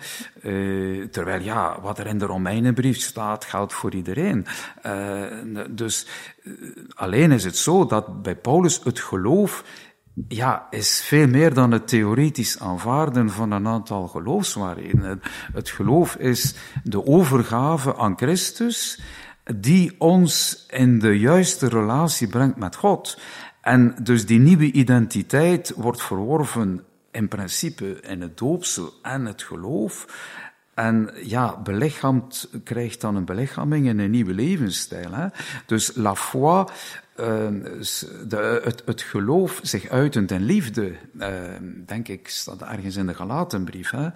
terwijl, 1.08 1.42
ja, 1.42 1.82
wat 1.82 2.00
er 2.00 2.08
in 2.08 2.18
de 2.18 2.26
Romeinenbrief 2.26 3.00
staat, 3.00 3.46
geldt 3.46 3.74
voor 3.74 3.94
iedereen. 3.94 4.46
dus 5.70 6.08
alleen 6.96 7.32
is 7.32 7.44
het 7.44 7.58
zo 7.58 7.86
dat 7.86 8.22
bij 8.22 8.36
Paulus 8.36 8.82
het 8.84 9.00
geloof 9.00 9.64
ja, 10.28 10.68
is 10.70 11.02
veel 11.02 11.28
meer 11.28 11.54
dan 11.54 11.72
het 11.72 11.88
theoretisch 11.88 12.60
aanvaarden 12.60 13.30
van 13.30 13.52
een 13.52 13.68
aantal 13.68 14.08
geloofswaarheden. 14.08 15.22
Het 15.54 15.70
geloof 15.70 16.16
is 16.16 16.56
de 16.84 17.06
overgave 17.06 17.98
aan 17.98 18.18
Christus 18.18 19.02
die 19.56 19.96
ons 19.98 20.66
in 20.70 21.00
de 21.00 21.20
juiste 21.20 21.68
relatie 21.68 22.28
brengt 22.28 22.58
met 22.58 22.76
God. 22.76 23.20
En 23.62 23.96
dus 24.04 24.26
die 24.26 24.40
nieuwe 24.40 24.72
identiteit 24.72 25.74
wordt 25.76 26.02
verworven 26.02 26.84
in 27.12 27.28
principe 27.28 28.00
in 28.02 28.22
het 28.22 28.38
doopsel 28.38 28.94
en 29.02 29.26
het 29.26 29.44
geloof. 29.44 30.06
En 30.76 31.10
ja, 31.24 31.58
belichaamd 31.58 32.50
krijgt 32.64 33.02
dan 33.02 33.16
een 33.16 33.26
belichaming 33.26 33.88
en 33.88 34.00
een 34.00 34.12
nieuwe 34.12 34.34
levensstijl. 34.34 35.12
Hè? 35.12 35.28
Dus 35.66 35.96
la 35.96 36.16
foi 36.16 36.66
Ehm, 37.16 37.62
de, 38.28 38.62
het, 38.64 38.82
het, 38.86 39.02
geloof 39.02 39.60
zich 39.64 39.90
uitend 39.90 40.32
in 40.32 40.42
liefde, 40.42 40.96
ehm, 41.20 41.64
denk 41.86 42.08
ik, 42.08 42.28
staat 42.28 42.62
ergens 42.62 42.96
in 42.96 43.08
de 43.08 43.14
Galatenbrief. 43.14 43.92
Hè? 43.92 44.08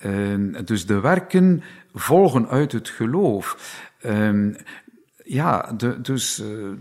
Ehm, 0.00 0.64
dus 0.64 0.86
de 0.86 1.00
werken 1.00 1.62
volgen 1.94 2.48
uit 2.48 2.72
het 2.72 2.88
geloof. 2.88 3.56
ja, 5.24 5.72
de, 5.76 6.00
dus 6.00 6.40
uh, 6.40 6.72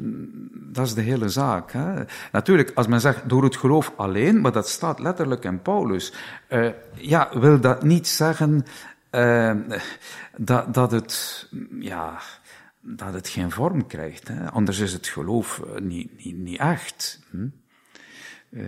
dat 0.51 0.85
is 0.85 0.93
de 0.93 1.01
hele 1.01 1.29
zaak. 1.29 1.71
Hè? 1.71 2.03
Natuurlijk, 2.31 2.71
als 2.75 2.87
men 2.87 3.01
zegt 3.01 3.29
door 3.29 3.43
het 3.43 3.55
geloof 3.55 3.93
alleen, 3.95 4.41
maar 4.41 4.51
dat 4.51 4.69
staat 4.69 4.99
letterlijk 4.99 5.43
in 5.43 5.61
Paulus, 5.61 6.13
uh, 6.49 6.69
ja, 6.93 7.29
wil 7.39 7.59
dat 7.59 7.83
niet 7.83 8.07
zeggen 8.07 8.65
uh, 9.15 9.77
dat, 10.37 10.73
dat 10.73 10.91
het, 10.91 11.47
ja, 11.79 12.19
dat 12.81 13.13
het 13.13 13.27
geen 13.27 13.51
vorm 13.51 13.87
krijgt. 13.87 14.27
Hè? 14.27 14.51
Anders 14.51 14.79
is 14.79 14.93
het 14.93 15.07
geloof 15.07 15.59
eh, 15.59 15.81
niet, 15.81 16.23
niet, 16.23 16.37
niet 16.37 16.59
echt. 16.59 17.19
Hm? 17.31 17.47
Uh, 18.49 18.63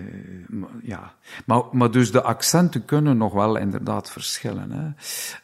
maar, 0.48 0.70
ja. 0.82 1.14
maar, 1.46 1.64
maar 1.72 1.92
dus 1.92 2.12
de 2.12 2.22
accenten 2.22 2.86
kunnen 2.86 3.18
nog 3.18 3.34
wel 3.34 3.58
inderdaad 3.58 4.12
verschillen. 4.12 4.72
Hè? 4.72 4.90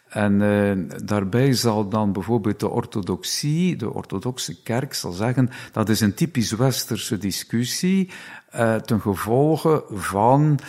En 0.10 0.42
uh, 0.42 0.98
daarbij 1.06 1.54
zal 1.54 1.90
dan 1.90 2.14
bijvoorbeeld 2.14 2.60
de 2.60 2.70
orthodoxie, 2.70 3.76
de 3.76 3.94
orthodoxe 3.94 4.62
kerk, 4.64 4.94
zal 4.94 5.12
zeggen 5.12 5.50
dat 5.72 5.90
is 5.90 6.02
een 6.02 6.14
typisch 6.14 6.52
westerse 6.52 7.18
discussie 7.18 8.12
uh, 8.56 8.76
ten 8.76 9.02
gevolge 9.02 9.84
van 9.90 10.60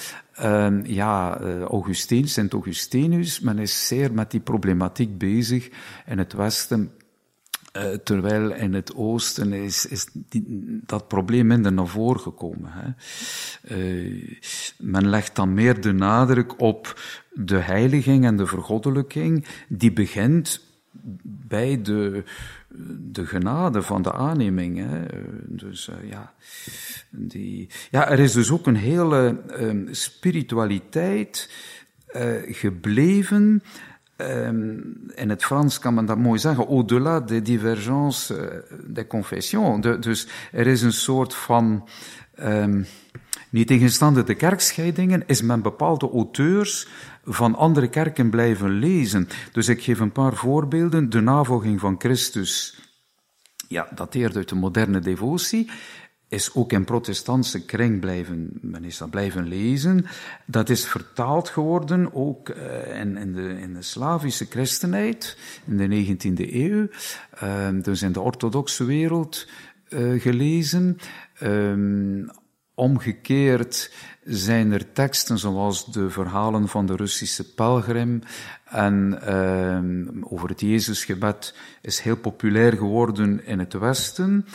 uh, 0.41 0.85
ja, 0.85 1.41
Augustin, 1.69 2.29
Sint 2.29 2.53
Augustinus. 2.53 3.41
Men 3.41 3.59
is 3.59 3.87
zeer 3.87 4.13
met 4.13 4.31
die 4.31 4.41
problematiek 4.41 5.19
bezig 5.19 5.71
in 6.07 6.19
het 6.19 6.33
Westen 6.33 6.91
uh, 7.77 7.83
terwijl 8.05 8.53
in 8.53 8.75
het 8.75 8.95
oosten 8.95 9.53
is, 9.53 10.09
dat 10.87 11.09
probleem 11.09 11.47
minder 11.47 11.73
naar 11.73 11.87
voren 11.87 12.21
gekomen. 12.21 12.71
Hè. 12.73 12.89
Uh, 13.77 14.39
men 14.79 15.09
legt 15.09 15.37
dan 15.37 15.55
meer 15.55 15.81
de 15.81 15.93
nadruk 15.93 16.61
op 16.61 17.01
de 17.33 17.59
heiliging 17.59 18.25
en 18.25 18.37
de 18.37 18.47
vergoddelijking, 18.47 19.47
die 19.69 19.93
begint 19.93 20.61
bij 21.47 21.83
de, 21.83 22.25
de 23.13 23.27
genade 23.27 23.83
van 23.83 24.03
de 24.03 24.13
aanneming. 24.13 24.79
Hè. 24.79 25.03
Dus 25.47 25.89
uh, 25.89 26.11
ja, 26.11 26.33
die, 27.11 27.69
ja, 27.91 28.09
er 28.11 28.19
is 28.19 28.33
dus 28.33 28.51
ook 28.51 28.67
een 28.67 28.77
hele 28.77 29.41
spiritualiteit 29.91 31.51
gebleven 32.47 33.63
Um, 34.17 35.11
in 35.15 35.29
het 35.29 35.45
Frans 35.45 35.79
kan 35.79 35.95
men 35.95 36.07
dat 36.07 36.19
mooi 36.19 36.39
zeggen, 36.39 36.67
au-delà 36.67 37.21
des 37.21 37.43
divergences 37.43 38.31
uh, 38.31 38.47
des 38.87 39.07
confessions. 39.07 39.83
De, 39.83 39.99
dus 39.99 40.27
er 40.53 40.67
is 40.67 40.83
een 40.83 40.93
soort 40.93 41.35
van, 41.35 41.89
um, 42.41 42.87
niet 43.51 43.67
tegenstaande 43.67 44.25
de 44.25 44.35
kerkscheidingen, 44.35 45.23
is 45.27 45.43
men 45.43 45.63
bepaalde 45.63 46.11
auteurs 46.11 46.89
van 47.25 47.55
andere 47.55 47.89
kerken 47.89 48.31
blijven 48.31 48.71
lezen. 48.71 49.29
Dus 49.53 49.69
ik 49.69 49.83
geef 49.83 50.01
een 50.01 50.13
paar 50.13 50.35
voorbeelden. 50.35 51.11
De 51.11 51.21
navolging 51.21 51.81
van 51.81 51.95
Christus, 51.99 52.79
ja, 53.69 53.89
dateert 53.95 54.37
uit 54.37 54.49
de 54.49 54.55
moderne 54.55 55.01
devotie 55.01 55.71
is 56.35 56.55
ook 56.55 56.73
in 56.73 56.85
protestantse 56.85 57.65
kring 57.65 58.01
blijven, 58.01 58.59
men 58.61 58.85
is 58.85 58.99
dat 58.99 59.11
blijven 59.11 59.49
lezen. 59.49 60.07
Dat 60.47 60.69
is 60.69 60.87
vertaald 60.87 61.49
geworden 61.49 62.15
ook 62.15 62.49
uh, 62.49 63.01
in, 63.01 63.17
in, 63.17 63.33
de, 63.33 63.61
in 63.61 63.75
de 63.75 63.83
Slavische 63.83 64.45
christenheid 64.45 65.39
in 65.65 65.77
de 65.77 66.17
19e 66.17 66.53
eeuw, 66.53 66.89
uh, 67.43 67.69
dus 67.83 68.03
in 68.03 68.13
de 68.13 68.21
orthodoxe 68.21 68.85
wereld 68.85 69.49
uh, 69.89 70.21
gelezen. 70.21 70.99
Omgekeerd 72.75 73.93
zijn 74.25 74.73
er 74.73 74.93
teksten 74.93 75.39
zoals 75.39 75.93
de 75.93 76.11
verhalen 76.11 76.69
van 76.69 76.87
de 76.87 76.97
Russische 76.97 77.55
pelgrim 77.55 78.23
en 78.65 79.19
uh, 79.29 80.33
over 80.33 80.49
het 80.49 80.61
Jezusgebed 80.61 81.55
is 81.83 82.01
heel 82.01 82.17
populair 82.17 82.73
geworden 82.73 83.47
in 83.47 83.59
het 83.59 83.73
Westen. 83.73 84.47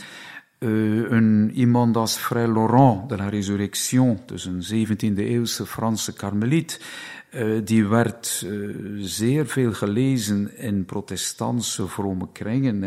Uh, 0.59 1.11
een, 1.11 1.51
iemand 1.53 1.95
als 1.95 2.17
Frère 2.17 2.53
Laurent 2.53 3.09
de 3.09 3.15
la 3.15 3.29
Résurrection, 3.29 4.19
dus 4.25 4.45
een 4.45 4.87
17e-eeuwse 4.87 5.65
Franse 5.65 6.13
karmeliet, 6.13 6.81
uh, 7.31 7.61
die 7.63 7.87
werd 7.87 8.43
uh, 8.45 8.75
zeer 9.05 9.47
veel 9.47 9.73
gelezen 9.73 10.57
in 10.57 10.85
protestantse 10.85 11.87
vrome 11.87 12.27
kringen, 12.31 12.83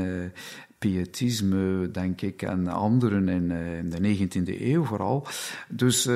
pietisme, 0.83 1.90
denk 1.90 2.21
ik, 2.21 2.42
en 2.42 2.68
anderen 2.68 3.29
in, 3.29 3.51
in 3.51 3.90
de 3.90 4.29
19e 4.29 4.61
eeuw 4.61 4.85
vooral. 4.85 5.27
Dus 5.68 6.09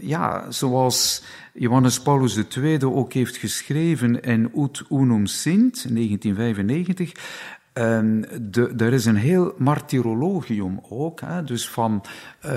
ja, 0.00 0.50
zoals 0.50 1.22
Johannes 1.52 2.00
Paulus 2.00 2.42
II 2.56 2.84
ook 2.84 3.12
heeft 3.12 3.36
geschreven 3.36 4.20
in 4.22 4.50
Ut 4.54 4.84
Unum 4.90 5.26
Sint, 5.26 5.86
1995, 5.88 7.12
Um, 7.78 8.24
de, 8.40 8.74
er 8.76 8.92
is 8.92 9.04
een 9.04 9.16
heel 9.16 9.54
martyrologium 9.58 10.80
ook, 10.88 11.20
hè, 11.20 11.44
dus 11.44 11.68
van 11.68 12.04
uh, 12.46 12.52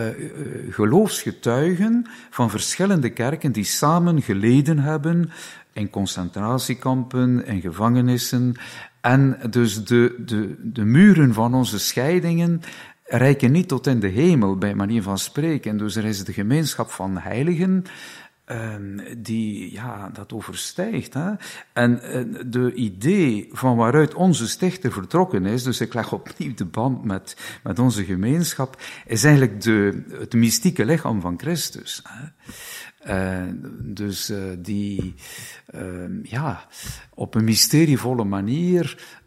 geloofsgetuigen 0.70 2.08
van 2.30 2.50
verschillende 2.50 3.10
kerken 3.10 3.52
die 3.52 3.64
samen 3.64 4.22
geleden 4.22 4.80
hebben 4.80 5.32
in 5.74 5.90
concentratiekampen, 5.90 7.46
in 7.46 7.62
gevangenissen. 7.62 8.56
En 9.02 9.40
dus 9.50 9.86
de, 9.86 10.16
de, 10.26 10.56
de 10.64 10.86
muren 10.86 11.34
van 11.34 11.54
onze 11.54 11.80
scheidingen 11.80 12.62
reiken 13.04 13.52
niet 13.52 13.68
tot 13.68 13.88
in 13.88 14.00
de 14.00 14.08
hemel, 14.08 14.58
bij 14.58 14.76
manier 14.76 15.04
van 15.04 15.18
spreken. 15.18 15.72
En 15.72 15.78
dus 15.78 15.96
er 15.96 16.06
is 16.06 16.24
de 16.24 16.34
gemeenschap 16.34 16.90
van 16.90 17.18
heiligen, 17.18 17.84
ehm, 18.50 19.00
die 19.18 19.74
ja, 19.74 20.10
dat 20.14 20.34
overstijgt. 20.34 21.14
Hè? 21.14 21.32
En 21.74 22.02
de 22.46 22.74
idee 22.74 23.50
van 23.52 23.78
waaruit 23.78 24.14
onze 24.14 24.48
stichter 24.48 24.92
vertrokken 24.92 25.46
is, 25.46 25.64
dus 25.64 25.82
ik 25.82 25.94
leg 25.94 26.14
opnieuw 26.14 26.54
de 26.54 26.66
band 26.66 27.04
met, 27.04 27.60
met 27.64 27.80
onze 27.80 28.06
gemeenschap, 28.06 28.82
is 29.06 29.24
eigenlijk 29.24 29.62
de, 29.62 30.04
het 30.12 30.34
mystieke 30.34 30.86
lichaam 30.86 31.22
van 31.22 31.40
Christus. 31.40 32.02
Hè? 32.04 32.26
Uh, 33.08 33.54
dus 33.82 34.30
uh, 34.30 34.38
die 34.58 35.16
uh, 35.76 36.24
ja, 36.24 36.68
op 37.14 37.36
een 37.36 37.44
mysterievolle 37.44 38.24
manier 38.24 39.18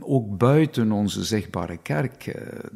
ook 0.00 0.38
buiten 0.38 0.92
onze 0.92 1.24
zichtbare 1.24 1.76
kerk 1.76 2.26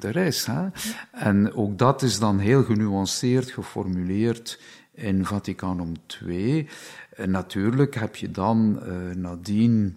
er 0.01 0.17
is. 0.17 0.47
Hè? 0.47 0.67
En 1.13 1.53
ook 1.55 1.79
dat 1.79 2.03
is 2.03 2.19
dan 2.19 2.39
heel 2.39 2.63
genuanceerd 2.63 3.51
geformuleerd 3.51 4.61
in 5.01 5.27
Vaticanum 5.27 5.93
II. 6.23 6.69
En 7.17 7.31
natuurlijk 7.31 7.95
heb 7.95 8.17
je 8.17 8.31
dan 8.31 8.83
nadien 9.21 9.97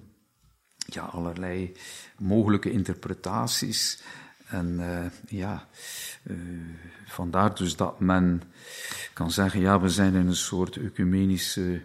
ja, 0.76 1.02
allerlei 1.02 1.72
mogelijke 2.18 2.72
interpretaties. 2.72 4.02
En 4.48 4.82
ja, 5.28 5.68
vandaar 7.06 7.56
dus 7.56 7.76
dat 7.76 8.00
men 8.00 8.42
kan 9.14 9.32
zeggen, 9.32 9.60
ja, 9.60 9.80
we 9.80 9.90
zijn 9.90 10.16
in 10.16 10.28
een 10.28 10.36
soort 10.36 10.76
ecumenische 10.76 11.82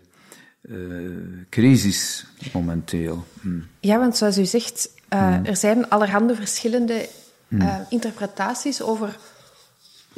uh, 0.63 1.47
crisis 1.51 2.27
momenteel. 2.53 3.27
Hm. 3.41 3.61
Ja, 3.81 3.99
want 3.99 4.17
zoals 4.17 4.39
u 4.39 4.45
zegt, 4.45 4.91
uh, 5.13 5.37
hm. 5.37 5.45
er 5.45 5.57
zijn 5.57 5.89
allerhande 5.89 6.35
verschillende 6.35 7.09
uh, 7.49 7.77
interpretaties 7.89 8.83
over 8.83 9.19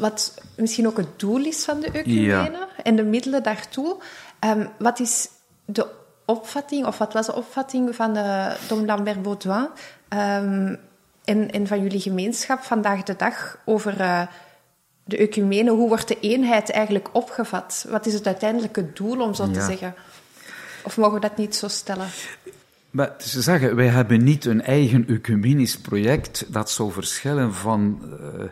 wat 0.01 0.35
misschien 0.57 0.87
ook 0.87 0.97
het 0.97 1.19
doel 1.19 1.45
is 1.45 1.65
van 1.65 1.81
de 1.81 1.91
ecumene 1.91 2.69
en 2.83 2.97
de 2.97 3.05
middelen 3.05 3.43
daartoe. 3.43 3.97
Um, 4.45 4.69
wat 4.79 5.01
is 5.01 5.29
de 5.65 5.87
opvatting, 6.25 6.87
of 6.87 6.99
wat 6.99 7.13
was 7.13 7.27
de 7.27 7.35
opvatting 7.35 7.95
van 7.95 8.17
uh, 8.17 8.53
Dom 8.69 8.85
Lambert 8.85 9.23
Baudouin 9.23 9.69
um, 10.09 10.79
en, 11.25 11.51
en, 11.51 11.67
van 11.67 11.83
jullie 11.83 12.01
gemeenschap 12.01 12.61
vandaag 12.63 13.03
de 13.03 13.17
dag 13.17 13.59
over 13.65 13.97
de 15.05 15.17
ecumene, 15.17 15.71
hoe 15.71 15.89
wordt 15.89 16.09
de 16.09 16.21
eenheid 16.21 16.71
eigenlijk 16.71 17.09
opgevat? 17.13 17.87
Wat 17.89 18.07
is 18.07 18.15
het 18.15 18.27
uiteindelijke 18.27 18.93
doel, 18.93 19.21
om 19.21 19.35
zo 19.35 19.51
te 19.51 19.61
zeggen? 19.61 19.95
Of 20.85 20.97
mogen 20.97 21.15
we 21.15 21.21
dat 21.21 21.37
niet 21.37 21.57
zo 21.57 21.69
stellen? 21.69 22.07
Maar 22.91 23.15
ze 23.19 23.43
zeggen, 23.43 23.77
wij 23.77 23.87
hebben 23.87 24.25
niet 24.25 24.45
een 24.45 24.63
eigen 24.63 25.09
ecumenisch 25.09 25.79
project 25.79 26.53
dat 26.53 26.71
zou 26.71 26.93
verschillen 26.93 27.55
van, 27.55 28.01
uh, 28.03 28.45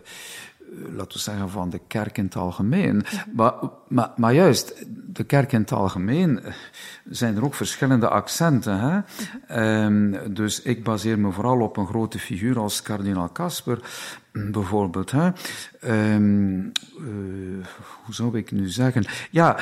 laten 0.93 1.13
we 1.13 1.19
zeggen, 1.19 1.51
van 1.51 1.71
de 1.71 1.81
kerk 1.87 2.19
in 2.19 2.25
het 2.25 2.37
algemeen. 2.37 3.05
Maar, 3.35 3.55
maar, 3.89 4.11
maar, 4.17 4.35
juist, 4.35 4.87
de 4.89 5.25
kerk 5.25 5.53
in 5.53 5.61
het 5.61 5.73
algemeen 5.73 6.43
eh, 6.43 6.53
zijn 7.11 7.37
er 7.37 7.45
ook 7.45 7.55
verschillende 7.55 8.09
accenten. 8.09 8.79
Hè? 8.79 9.85
Um, 9.85 10.35
dus 10.35 10.63
ik 10.63 10.85
baseer 10.85 11.19
me 11.19 11.33
vooral 11.33 11.61
op 11.61 11.77
een 11.77 11.87
grote 11.87 12.19
figuur 12.19 12.59
als 12.59 12.83
kardinaal 12.83 13.33
Casper, 13.33 13.79
bijvoorbeeld. 14.33 15.11
Hè? 15.11 15.31
Um, 16.15 16.73
uh, 16.99 17.67
hoe 18.05 18.15
zou 18.15 18.37
ik 18.37 18.51
nu 18.51 18.69
zeggen? 18.69 19.05
Ja, 19.31 19.57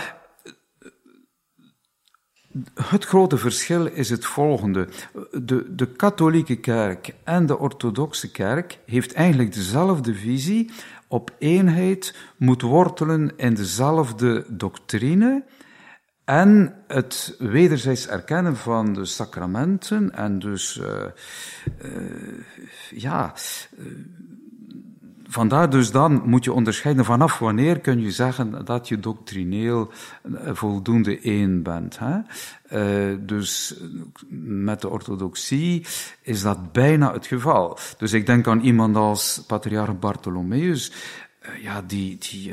het 2.75 3.05
grote 3.05 3.37
verschil 3.37 3.87
is 3.87 4.11
het 4.11 4.25
volgende. 4.25 4.89
De, 5.33 5.75
de 5.75 5.87
katholieke 5.87 6.57
kerk 6.57 7.15
en 7.25 7.47
de 7.47 7.59
orthodoxe 7.59 8.31
kerk 8.31 8.79
heeft 8.87 9.13
eigenlijk 9.13 9.55
dezelfde 9.55 10.15
visie 10.15 10.71
op 11.09 11.35
eenheid, 11.39 12.15
moet 12.37 12.63
wortelen 12.63 13.33
in 13.37 13.55
dezelfde 13.55 14.45
doctrine 14.49 15.45
en 16.25 16.75
het 16.87 17.35
wederzijds 17.39 18.09
erkennen 18.09 18.57
van 18.57 18.93
de 18.93 19.05
sacramenten 19.05 20.13
en 20.13 20.39
dus, 20.39 20.77
uh, 20.77 21.05
uh, 21.85 22.45
ja, 22.91 23.35
uh, 23.79 23.87
vandaar 25.37 25.71
dus 25.71 25.91
dan 25.91 26.23
moet 26.25 26.45
je 26.45 26.53
onderscheiden 26.53 27.05
vanaf 27.05 27.39
wanneer 27.39 27.81
kun 27.81 28.01
je 28.01 28.11
zeggen 28.11 28.65
dat 28.65 28.89
je 28.89 29.01
doctrineel 29.01 29.91
eh, 30.23 30.55
voldoende 30.55 31.21
één 31.21 31.63
bent. 31.63 31.99
Hè? 31.99 32.19
Uh, 32.73 33.19
dus 33.21 33.75
met 34.41 34.81
de 34.81 34.89
orthodoxie 34.89 35.87
is 36.23 36.43
dat 36.43 36.73
bijna 36.73 37.13
het 37.13 37.27
geval. 37.27 37.79
Dus 37.99 38.13
ik 38.13 38.27
denk 38.27 38.47
aan 38.47 38.61
iemand 38.61 38.97
als 38.97 39.45
patriarch 39.47 39.99
Bartholomeus, 39.99 40.93
uh, 41.43 41.63
ja, 41.63 41.83
die, 41.83 42.19
die, 42.19 42.53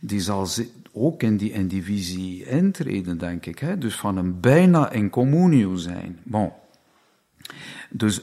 die 0.00 0.20
zal 0.20 0.46
ook 0.92 1.22
in 1.22 1.36
die, 1.36 1.52
in 1.52 1.68
die 1.68 1.82
visie 1.82 2.44
intreden, 2.44 3.18
denk 3.18 3.46
ik. 3.46 3.58
Hè? 3.58 3.78
Dus 3.78 3.94
van 3.94 4.16
een 4.16 4.40
bijna 4.40 4.90
in 4.90 5.10
communio 5.10 5.74
zijn. 5.76 6.18
Bon. 6.24 6.52
Dus 7.90 8.22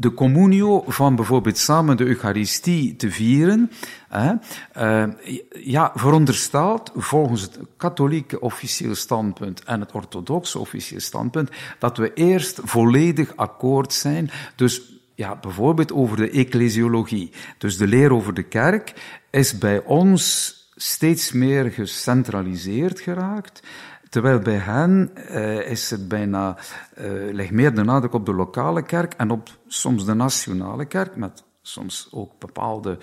de 0.00 0.14
communio 0.14 0.84
van 0.86 1.16
bijvoorbeeld 1.16 1.58
samen 1.58 1.96
de 1.96 2.04
Eucharistie 2.04 2.96
te 2.96 3.10
vieren, 3.10 3.70
hè, 4.08 4.32
uh, 4.78 5.12
ja, 5.50 5.92
veronderstelt 5.94 6.92
volgens 6.96 7.42
het 7.42 7.58
katholieke 7.76 8.40
officieel 8.40 8.94
standpunt 8.94 9.64
en 9.64 9.80
het 9.80 9.92
orthodoxe 9.92 10.58
officieel 10.58 11.00
standpunt 11.00 11.50
dat 11.78 11.96
we 11.96 12.12
eerst 12.12 12.60
volledig 12.64 13.36
akkoord 13.36 13.92
zijn. 13.92 14.30
Dus 14.56 15.00
ja, 15.14 15.36
bijvoorbeeld 15.36 15.92
over 15.92 16.16
de 16.16 16.30
ecclesiologie. 16.30 17.30
Dus 17.58 17.76
de 17.76 17.86
leer 17.86 18.12
over 18.12 18.34
de 18.34 18.42
kerk 18.42 18.92
is 19.30 19.58
bij 19.58 19.84
ons 19.84 20.54
steeds 20.76 21.32
meer 21.32 21.70
gecentraliseerd 21.70 23.00
geraakt. 23.00 23.62
Terwijl 24.08 24.38
bij 24.38 24.56
hen 24.56 25.10
uh, 25.30 25.70
is 25.70 25.90
het 25.90 26.08
bijna, 26.08 26.56
uh, 27.00 27.32
ligt 27.32 27.50
meer 27.50 27.74
de 27.74 27.84
nadruk 27.84 28.12
op 28.12 28.26
de 28.26 28.34
lokale 28.34 28.82
kerk 28.82 29.14
en 29.14 29.30
op 29.30 29.48
soms 29.66 30.04
de 30.04 30.14
nationale 30.14 30.84
kerk, 30.84 31.16
met 31.16 31.44
soms 31.62 32.08
ook 32.10 32.38
bepaalde 32.38 32.98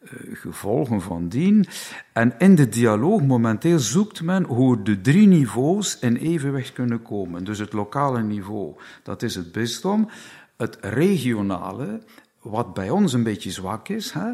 uh, 0.00 0.10
gevolgen 0.36 1.00
van 1.00 1.28
dien. 1.28 1.66
En 2.12 2.34
in 2.38 2.54
de 2.54 2.68
dialoog 2.68 3.22
momenteel 3.22 3.78
zoekt 3.78 4.22
men 4.22 4.44
hoe 4.44 4.82
de 4.82 5.00
drie 5.00 5.26
niveaus 5.26 5.98
in 5.98 6.16
evenwicht 6.16 6.72
kunnen 6.72 7.02
komen. 7.02 7.44
Dus 7.44 7.58
het 7.58 7.72
lokale 7.72 8.22
niveau, 8.22 8.74
dat 9.02 9.22
is 9.22 9.34
het 9.34 9.52
bisdom. 9.52 10.08
Het 10.56 10.78
regionale, 10.80 12.02
wat 12.42 12.74
bij 12.74 12.90
ons 12.90 13.12
een 13.12 13.22
beetje 13.22 13.50
zwak 13.50 13.88
is. 13.88 14.12
Hè? 14.12 14.30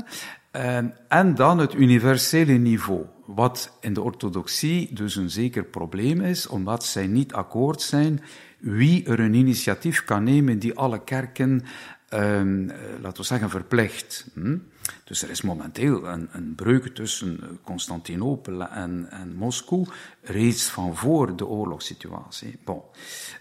En 1.09 1.35
dan 1.35 1.59
het 1.59 1.75
universele 1.75 2.53
niveau 2.53 3.05
wat 3.27 3.77
in 3.81 3.93
de 3.93 4.03
orthodoxie 4.03 4.95
dus 4.95 5.17
een 5.17 5.31
zeker 5.31 5.65
probleem 5.65 6.21
is, 6.21 6.47
omdat 6.47 6.85
zij 6.85 7.07
niet 7.07 7.33
akkoord 7.33 7.83
zijn 7.83 8.23
wie 8.59 9.07
er 9.07 9.21
een 9.21 9.35
initiatief 9.35 10.05
kan 10.05 10.25
nemen 10.25 10.59
die 10.59 10.75
alle 10.75 11.05
kerken, 11.05 11.63
um, 12.11 12.67
laten 13.01 13.21
we 13.21 13.27
zeggen, 13.27 13.51
verplicht. 13.51 14.27
Hm? 14.35 14.57
Dus 15.05 15.23
er 15.23 15.31
is 15.31 15.43
momenteel 15.43 16.09
een, 16.09 16.29
een 16.33 16.55
breuk 16.55 16.95
tussen 16.95 17.59
Constantinopel 17.63 18.69
en, 18.69 19.07
en, 19.11 19.35
Moskou, 19.35 19.87
reeds 20.23 20.65
van 20.65 20.97
voor 20.97 21.37
de 21.37 21.47
oorlogssituatie. 21.47 22.59
Bon, 22.65 22.83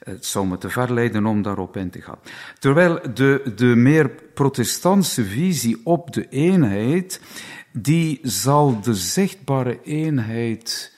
het 0.03 0.25
zou 0.25 0.47
me 0.47 0.57
te 0.57 0.69
ver 0.69 0.93
leiden 0.93 1.25
om 1.25 1.41
daarop 1.41 1.77
in 1.77 1.89
te 1.89 2.01
gaan. 2.01 2.19
Terwijl 2.59 2.99
de, 3.13 3.51
de 3.55 3.65
meer 3.65 4.09
protestantse 4.33 5.25
visie 5.25 5.81
op 5.83 6.13
de 6.13 6.29
eenheid 6.29 7.21
die 7.71 8.19
zal 8.21 8.81
de 8.81 8.93
zichtbare 8.93 9.81
eenheid 9.83 10.92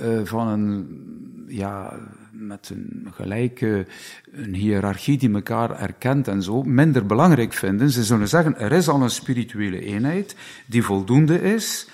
uh, 0.00 0.20
van 0.24 0.48
een, 0.48 1.44
ja, 1.48 1.98
met 2.32 2.70
een 2.70 3.08
gelijke 3.14 3.86
een 4.32 4.54
hiërarchie 4.54 5.18
die 5.18 5.34
elkaar 5.34 5.80
erkent 5.80 6.28
en 6.28 6.42
zo, 6.42 6.62
minder 6.62 7.06
belangrijk 7.06 7.52
vinden. 7.52 7.90
Ze 7.90 8.04
zullen 8.04 8.28
zeggen, 8.28 8.58
er 8.58 8.72
is 8.72 8.88
al 8.88 9.02
een 9.02 9.10
spirituele 9.10 9.80
eenheid 9.80 10.36
die 10.66 10.82
voldoende 10.82 11.40
is, 11.40 11.88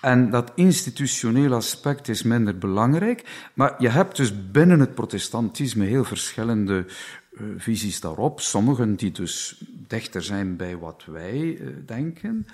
en 0.00 0.30
dat 0.30 0.52
institutionele 0.54 1.54
aspect 1.54 2.08
is 2.08 2.22
minder 2.22 2.58
belangrijk. 2.58 3.48
Maar 3.54 3.74
je 3.78 3.88
hebt 3.88 4.16
dus 4.16 4.50
binnen 4.50 4.80
het 4.80 4.94
protestantisme 4.94 5.84
heel 5.84 6.04
verschillende 6.04 6.84
uh, 6.86 7.40
visies 7.56 8.00
daarop. 8.00 8.40
Sommigen 8.40 8.94
die 8.96 9.12
dus 9.12 9.64
dichter 9.88 10.22
zijn 10.22 10.56
bij 10.56 10.76
wat 10.76 11.04
wij 11.04 11.40
uh, 11.40 11.68
denken. 11.86 12.46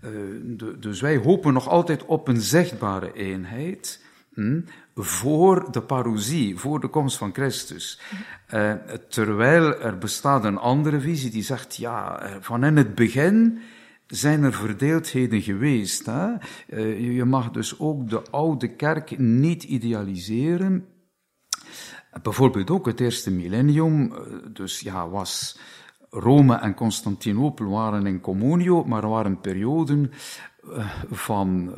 De, 0.00 0.76
dus 0.78 1.00
wij 1.00 1.16
hopen 1.16 1.52
nog 1.52 1.68
altijd 1.68 2.04
op 2.04 2.28
een 2.28 2.40
zichtbare 2.40 3.12
eenheid. 3.12 4.00
Hm, 4.30 4.60
voor 4.94 5.72
de 5.72 5.82
parousie, 5.82 6.58
voor 6.58 6.80
de 6.80 6.88
komst 6.88 7.16
van 7.16 7.32
Christus. 7.32 8.00
terwijl 9.08 9.80
er 9.80 9.98
bestaat 9.98 10.44
een 10.44 10.58
andere 10.58 11.00
visie 11.00 11.30
die 11.30 11.42
zegt, 11.42 11.76
ja, 11.76 12.22
van 12.40 12.64
in 12.64 12.76
het 12.76 12.94
begin 12.94 13.58
zijn 14.06 14.42
er 14.42 14.52
verdeeldheden 14.52 15.42
geweest. 15.42 16.06
Hè? 16.06 16.28
je 17.14 17.24
mag 17.24 17.50
dus 17.50 17.78
ook 17.78 18.08
de 18.08 18.22
oude 18.30 18.76
kerk 18.76 19.18
niet 19.18 19.62
idealiseren. 19.62 20.88
Bijvoorbeeld 22.22 22.70
ook 22.70 22.86
het 22.86 23.00
eerste 23.00 23.30
millennium, 23.30 24.12
eh, 24.12 24.20
dus 24.52 24.80
ja, 24.80 25.08
was 25.08 25.58
Rome 26.10 26.56
en 26.56 26.74
Constantinopel 26.74 27.68
waren 27.68 28.06
in 28.06 28.20
communio, 28.20 28.84
maar 28.84 29.02
er 29.02 29.08
waren 29.08 29.40
perioden 29.40 30.10
van, 31.10 31.74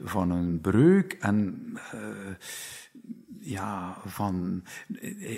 van 0.00 0.30
een 0.30 0.60
breuk 0.60 1.16
en 1.20 1.56
ja, 3.40 3.96
van. 4.06 4.62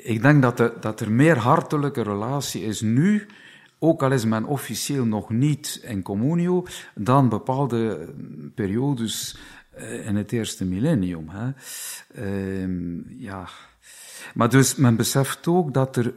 Ik 0.03 0.23
denk 0.23 0.43
dat, 0.43 0.57
de, 0.57 0.73
dat 0.81 1.01
er 1.01 1.11
meer 1.11 1.37
hartelijke 1.37 2.03
relatie 2.03 2.63
is 2.63 2.81
nu, 2.81 3.27
ook 3.79 4.03
al 4.03 4.13
is 4.13 4.25
men 4.25 4.45
officieel 4.45 5.05
nog 5.05 5.31
niet 5.31 5.81
in 5.83 6.03
communio, 6.03 6.67
dan 6.95 7.29
bepaalde 7.29 8.09
periodes 8.55 9.37
in 10.05 10.17
het 10.17 10.33
eerste 10.33 10.65
millennium. 10.65 11.29
Hè. 11.29 11.51
Uh, 12.15 13.05
ja. 13.19 13.49
Maar 14.35 14.49
dus 14.49 14.75
men 14.77 14.97
beseft 14.97 15.47
ook 15.47 15.75
dat 15.75 15.97
er 15.97 16.13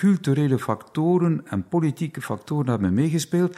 culturele 0.00 0.58
factoren 0.58 1.42
en 1.44 1.68
politieke 1.68 2.22
factoren 2.22 2.68
hebben 2.68 2.94
meegespeeld. 2.94 3.56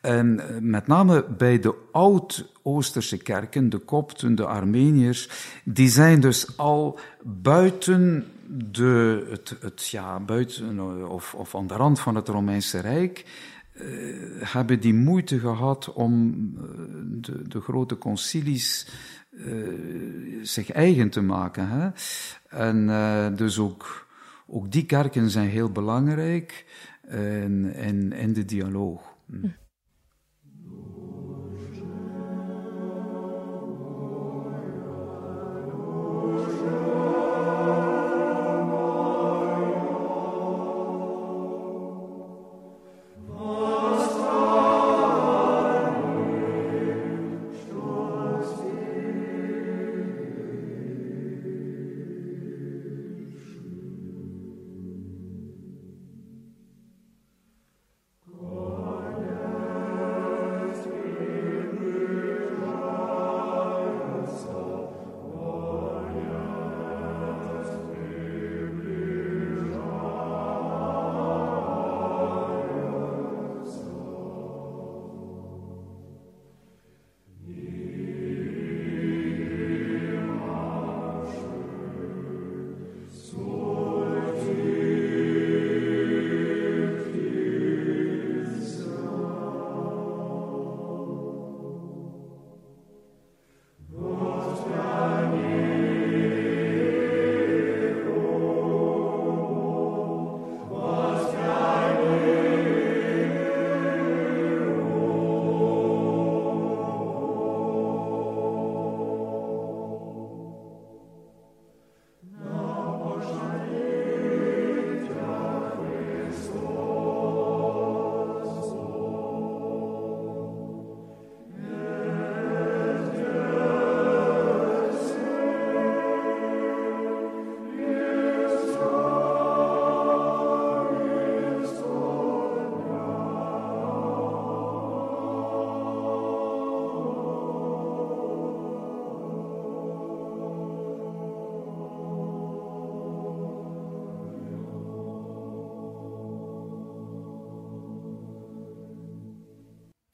En 0.00 0.40
met 0.60 0.86
name 0.86 1.24
bij 1.24 1.58
de 1.60 1.74
oud-Oosterse 1.92 3.16
kerken, 3.16 3.68
de 3.70 3.78
Kopten, 3.78 4.34
de 4.34 4.46
Armeniërs, 4.46 5.28
die 5.64 5.88
zijn 5.88 6.20
dus 6.20 6.56
al 6.56 6.98
buiten, 7.22 8.24
de, 8.46 9.26
het, 9.30 9.56
het, 9.60 9.88
ja, 9.88 10.20
buiten 10.20 10.80
of, 11.08 11.34
of 11.34 11.54
aan 11.54 11.66
de 11.66 11.74
rand 11.74 12.00
van 12.00 12.14
het 12.14 12.28
Romeinse 12.28 12.80
Rijk, 12.80 13.24
uh, 13.74 13.82
hebben 14.40 14.80
die 14.80 14.94
moeite 14.94 15.38
gehad 15.38 15.92
om 15.92 16.34
de, 17.20 17.48
de, 17.48 17.60
grote 17.60 17.98
concilies 17.98 18.88
zich 20.42 20.70
eigen 20.70 21.10
te 21.10 21.20
maken. 21.20 21.68
Hè? 21.68 21.88
En 22.48 23.36
dus 23.36 23.58
ook, 23.58 24.03
ook 24.46 24.70
die 24.70 24.86
kerken 24.86 25.30
zijn 25.30 25.48
heel 25.48 25.70
belangrijk 25.70 26.66
in, 27.08 27.74
in, 27.74 28.12
in 28.12 28.32
de 28.32 28.44
dialoog. 28.44 29.16
Hm. 29.26 29.46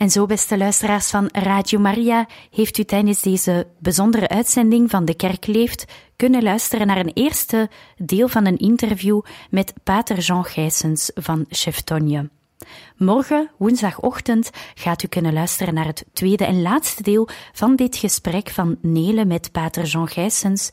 En 0.00 0.10
zo, 0.10 0.26
beste 0.26 0.58
luisteraars 0.58 1.10
van 1.10 1.28
Radio 1.32 1.78
Maria, 1.78 2.26
heeft 2.50 2.78
u 2.78 2.84
tijdens 2.84 3.20
deze 3.20 3.66
bijzondere 3.78 4.28
uitzending 4.28 4.90
van 4.90 5.04
De 5.04 5.14
Kerk 5.14 5.46
Leeft 5.46 5.84
kunnen 6.16 6.42
luisteren 6.42 6.86
naar 6.86 6.96
een 6.96 7.12
eerste 7.14 7.70
deel 7.96 8.28
van 8.28 8.46
een 8.46 8.56
interview 8.56 9.20
met 9.50 9.72
Pater 9.84 10.18
Jean 10.18 10.44
Gijsens 10.44 11.10
van 11.14 11.44
Cheftonje. 11.48 12.30
Morgen, 12.96 13.50
woensdagochtend, 13.58 14.50
gaat 14.74 15.02
u 15.02 15.08
kunnen 15.08 15.32
luisteren 15.32 15.74
naar 15.74 15.86
het 15.86 16.04
tweede 16.12 16.44
en 16.44 16.62
laatste 16.62 17.02
deel 17.02 17.28
van 17.52 17.76
dit 17.76 17.96
gesprek 17.96 18.50
van 18.50 18.78
Nele 18.82 19.24
met 19.24 19.52
Pater 19.52 19.84
Jean 19.84 20.08
Gijsens 20.08 20.70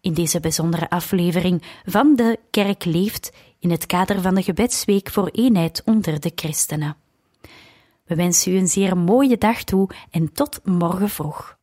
in 0.00 0.14
deze 0.14 0.40
bijzondere 0.40 0.90
aflevering 0.90 1.62
van 1.84 2.16
De 2.16 2.38
Kerk 2.50 2.84
Leeft 2.84 3.32
in 3.58 3.70
het 3.70 3.86
kader 3.86 4.20
van 4.20 4.34
de 4.34 4.42
Gebedsweek 4.42 5.10
voor 5.10 5.28
eenheid 5.32 5.82
onder 5.84 6.20
de 6.20 6.32
christenen. 6.34 6.96
We 8.10 8.16
wensen 8.16 8.52
u 8.52 8.56
een 8.56 8.68
zeer 8.68 8.96
mooie 8.96 9.38
dag 9.38 9.64
toe 9.64 9.88
en 10.10 10.32
tot 10.32 10.60
morgen 10.64 11.08
vroeg. 11.08 11.56